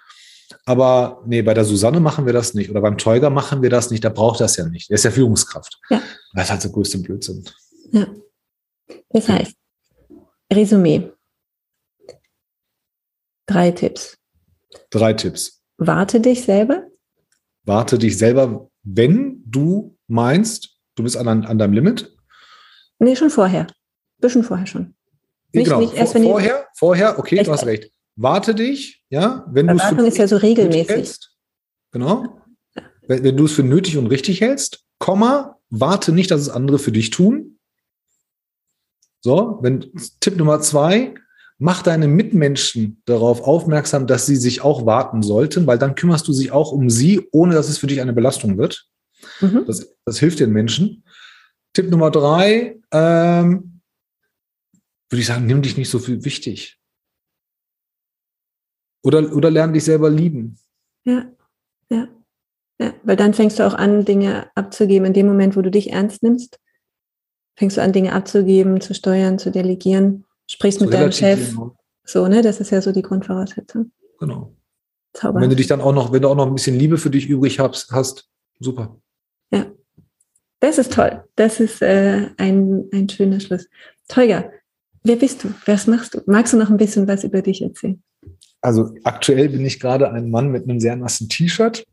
[0.66, 2.70] Aber nee, bei der Susanne machen wir das nicht.
[2.70, 4.04] Oder beim Teuger machen wir das nicht.
[4.04, 4.90] Da braucht das ja nicht.
[4.90, 5.80] Der ist ja Führungskraft.
[5.90, 6.02] Ja.
[6.34, 7.44] Das ist halt der größte Blödsinn.
[7.92, 8.08] Ja.
[9.10, 9.56] Das heißt,
[10.52, 11.12] Resümee.
[13.46, 14.18] Drei Tipps.
[14.90, 15.62] Drei Tipps.
[15.78, 16.88] Warte dich selber.
[17.64, 22.16] Warte dich selber, wenn du meinst, du bist an, an deinem Limit.
[23.00, 23.68] Nee, schon vorher.
[24.20, 24.96] Bisschen vorher schon.
[25.54, 27.92] Nicht, genau, nicht erst, wenn vorher, vorher, okay, du hast recht.
[28.18, 30.90] Warte dich, ja, wenn du es für ist ja so regelmäßig.
[30.90, 31.36] Hältst,
[31.92, 32.42] genau.
[33.08, 36.80] Wenn, wenn du es für nötig und richtig hältst, Komma, warte nicht, dass es andere
[36.80, 37.60] für dich tun.
[39.22, 41.14] So, wenn Tipp Nummer zwei,
[41.60, 46.34] mach deine Mitmenschen darauf aufmerksam, dass sie sich auch warten sollten, weil dann kümmerst du
[46.34, 48.88] dich auch um sie, ohne dass es für dich eine Belastung wird.
[49.42, 49.66] Mhm.
[49.68, 51.04] Das, das, hilft den Menschen.
[51.74, 53.82] Tipp Nummer drei, ähm,
[55.10, 56.80] würde ich sagen, nimm dich nicht so viel wichtig.
[59.08, 60.58] Oder, oder lern dich selber lieben.
[61.06, 61.26] Ja,
[61.90, 62.10] ja.
[62.80, 65.08] Ja, weil dann fängst du auch an, Dinge abzugeben.
[65.08, 66.60] In dem Moment, wo du dich ernst nimmst,
[67.56, 71.52] fängst du an, Dinge abzugeben, zu steuern, zu delegieren, sprichst so mit deinem Chef.
[71.52, 71.78] Genau.
[72.04, 72.42] So, ne?
[72.42, 73.92] Das ist ja so die Grundvoraussetzung.
[74.20, 74.54] Genau.
[75.14, 75.40] Zauber.
[75.40, 77.28] wenn du dich dann auch noch, wenn du auch noch ein bisschen Liebe für dich
[77.30, 78.30] übrig hast, hast
[78.60, 79.00] super.
[79.52, 79.66] Ja.
[80.60, 81.24] Das ist toll.
[81.36, 83.68] Das ist äh, ein, ein schöner Schluss.
[84.10, 84.52] Teuger,
[85.04, 85.54] wer bist du?
[85.66, 86.22] Was machst du?
[86.26, 88.04] Magst du noch ein bisschen was über dich erzählen?
[88.68, 91.86] Also aktuell bin ich gerade ein Mann mit einem sehr nassen T-Shirt.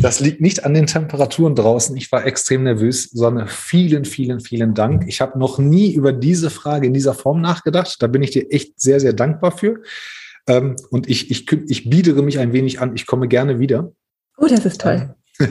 [0.00, 1.94] Das liegt nicht an den Temperaturen draußen.
[1.98, 3.10] Ich war extrem nervös.
[3.10, 5.04] Sonne, vielen, vielen, vielen Dank.
[5.06, 7.96] Ich habe noch nie über diese Frage in dieser Form nachgedacht.
[8.00, 9.82] Da bin ich dir echt sehr, sehr dankbar für.
[10.46, 12.94] Ähm, und ich, ich, ich biedere mich ein wenig an.
[12.94, 13.92] Ich komme gerne wieder.
[14.38, 15.14] Oh, das ist toll.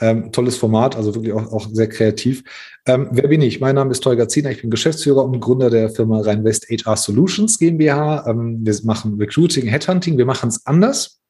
[0.00, 2.42] Ähm, tolles Format, also wirklich auch, auch sehr kreativ.
[2.86, 3.60] Ähm, wer bin ich?
[3.60, 7.58] Mein Name ist Tolga Ziener, ich bin Geschäftsführer und Gründer der Firma Rheinwest HR Solutions
[7.58, 8.26] GmbH.
[8.28, 11.20] Ähm, wir machen Recruiting, Headhunting, wir machen es anders.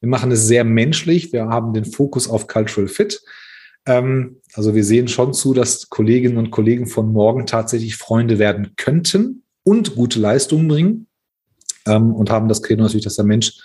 [0.00, 3.20] Wir machen es sehr menschlich, wir haben den Fokus auf Cultural Fit.
[3.86, 8.74] Ähm, also wir sehen schon zu, dass Kolleginnen und Kollegen von morgen tatsächlich Freunde werden
[8.76, 11.06] könnten und gute Leistungen bringen
[11.86, 13.58] ähm, und haben das Credo natürlich, dass der Mensch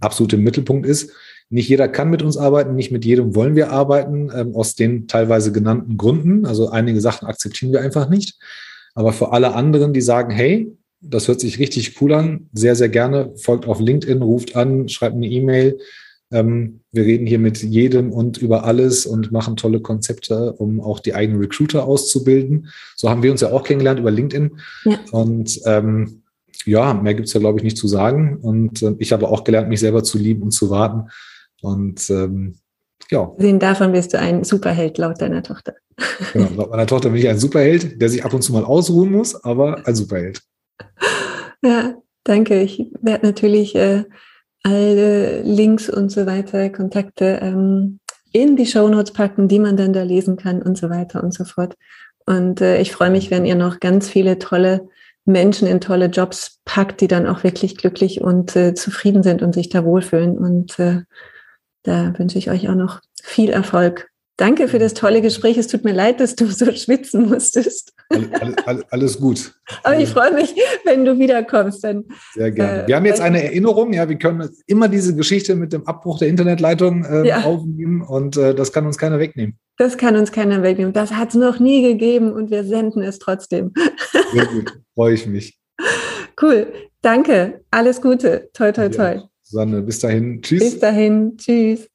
[0.00, 1.12] absolut im Mittelpunkt ist.
[1.54, 5.06] Nicht jeder kann mit uns arbeiten, nicht mit jedem wollen wir arbeiten, ähm, aus den
[5.06, 6.46] teilweise genannten Gründen.
[6.46, 8.40] Also einige Sachen akzeptieren wir einfach nicht.
[8.96, 12.88] Aber für alle anderen, die sagen, hey, das hört sich richtig cool an, sehr, sehr
[12.88, 15.78] gerne, folgt auf LinkedIn, ruft an, schreibt eine E-Mail.
[16.32, 20.98] Ähm, wir reden hier mit jedem und über alles und machen tolle Konzepte, um auch
[20.98, 22.66] die eigenen Recruiter auszubilden.
[22.96, 24.58] So haben wir uns ja auch kennengelernt über LinkedIn.
[24.86, 24.98] Ja.
[25.12, 26.22] Und ähm,
[26.64, 28.38] ja, mehr gibt es ja, glaube ich, nicht zu sagen.
[28.42, 31.10] Und äh, ich habe auch gelernt, mich selber zu lieben und zu warten.
[31.64, 32.56] Und ähm,
[33.10, 33.32] ja.
[33.38, 35.74] Sehen davon bist du ein Superheld laut deiner Tochter.
[36.32, 39.10] Genau, laut meiner Tochter bin ich ein Superheld, der sich ab und zu mal ausruhen
[39.10, 40.42] muss, aber ein Superheld.
[41.62, 41.94] Ja,
[42.24, 42.60] danke.
[42.60, 44.04] Ich werde natürlich äh,
[44.62, 48.00] alle Links und so weiter, Kontakte ähm,
[48.32, 51.44] in die Shownotes packen, die man dann da lesen kann und so weiter und so
[51.44, 51.76] fort.
[52.26, 54.88] Und äh, ich freue mich, wenn ihr noch ganz viele tolle
[55.24, 59.54] Menschen in tolle Jobs packt, die dann auch wirklich glücklich und äh, zufrieden sind und
[59.54, 60.36] sich da wohlfühlen.
[60.36, 61.02] Und äh,
[61.84, 64.08] da wünsche ich euch auch noch viel Erfolg.
[64.36, 65.56] Danke für das tolle Gespräch.
[65.58, 67.92] Es tut mir leid, dass du so schwitzen musstest.
[68.08, 68.28] Alles,
[68.66, 69.54] alles, alles gut.
[69.84, 70.54] Aber ich freue mich,
[70.84, 71.84] wenn du wiederkommst.
[71.84, 72.04] Dann,
[72.34, 72.84] Sehr gerne.
[72.84, 73.92] Äh, wir haben jetzt eine Erinnerung.
[73.92, 77.42] Ja, wir können immer diese Geschichte mit dem Abbruch der Internetleitung äh, ja.
[77.42, 79.58] aufnehmen und äh, das kann uns keiner wegnehmen.
[79.76, 80.92] Das kann uns keiner wegnehmen.
[80.92, 83.72] Das hat es noch nie gegeben und wir senden es trotzdem.
[84.32, 84.72] Sehr gut.
[84.94, 85.58] Freue ich mich.
[86.40, 86.72] Cool.
[87.02, 87.60] Danke.
[87.70, 88.48] Alles Gute.
[88.52, 89.14] Toi, toi, toi.
[89.14, 89.28] Ja.
[89.54, 90.42] Susanne, bis dahin.
[90.42, 90.64] Tschüss.
[90.64, 91.36] Bis dahin.
[91.36, 91.86] Tschüss.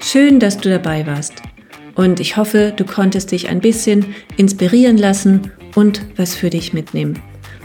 [0.00, 1.34] Schön, dass du dabei warst.
[1.94, 4.06] Und ich hoffe, du konntest dich ein bisschen
[4.36, 7.20] inspirieren lassen und was für dich mitnehmen.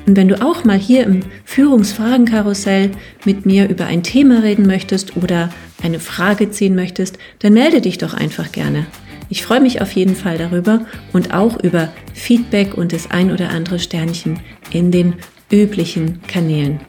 [0.06, 2.92] Und wenn du auch mal hier im Führungsfragenkarussell
[3.26, 5.50] mit mir über ein Thema reden möchtest oder
[5.82, 8.86] eine Frage ziehen möchtest, dann melde dich doch einfach gerne.
[9.30, 13.50] Ich freue mich auf jeden Fall darüber und auch über Feedback und das ein oder
[13.50, 14.40] andere Sternchen
[14.72, 15.16] in den
[15.52, 16.80] üblichen Kanälen.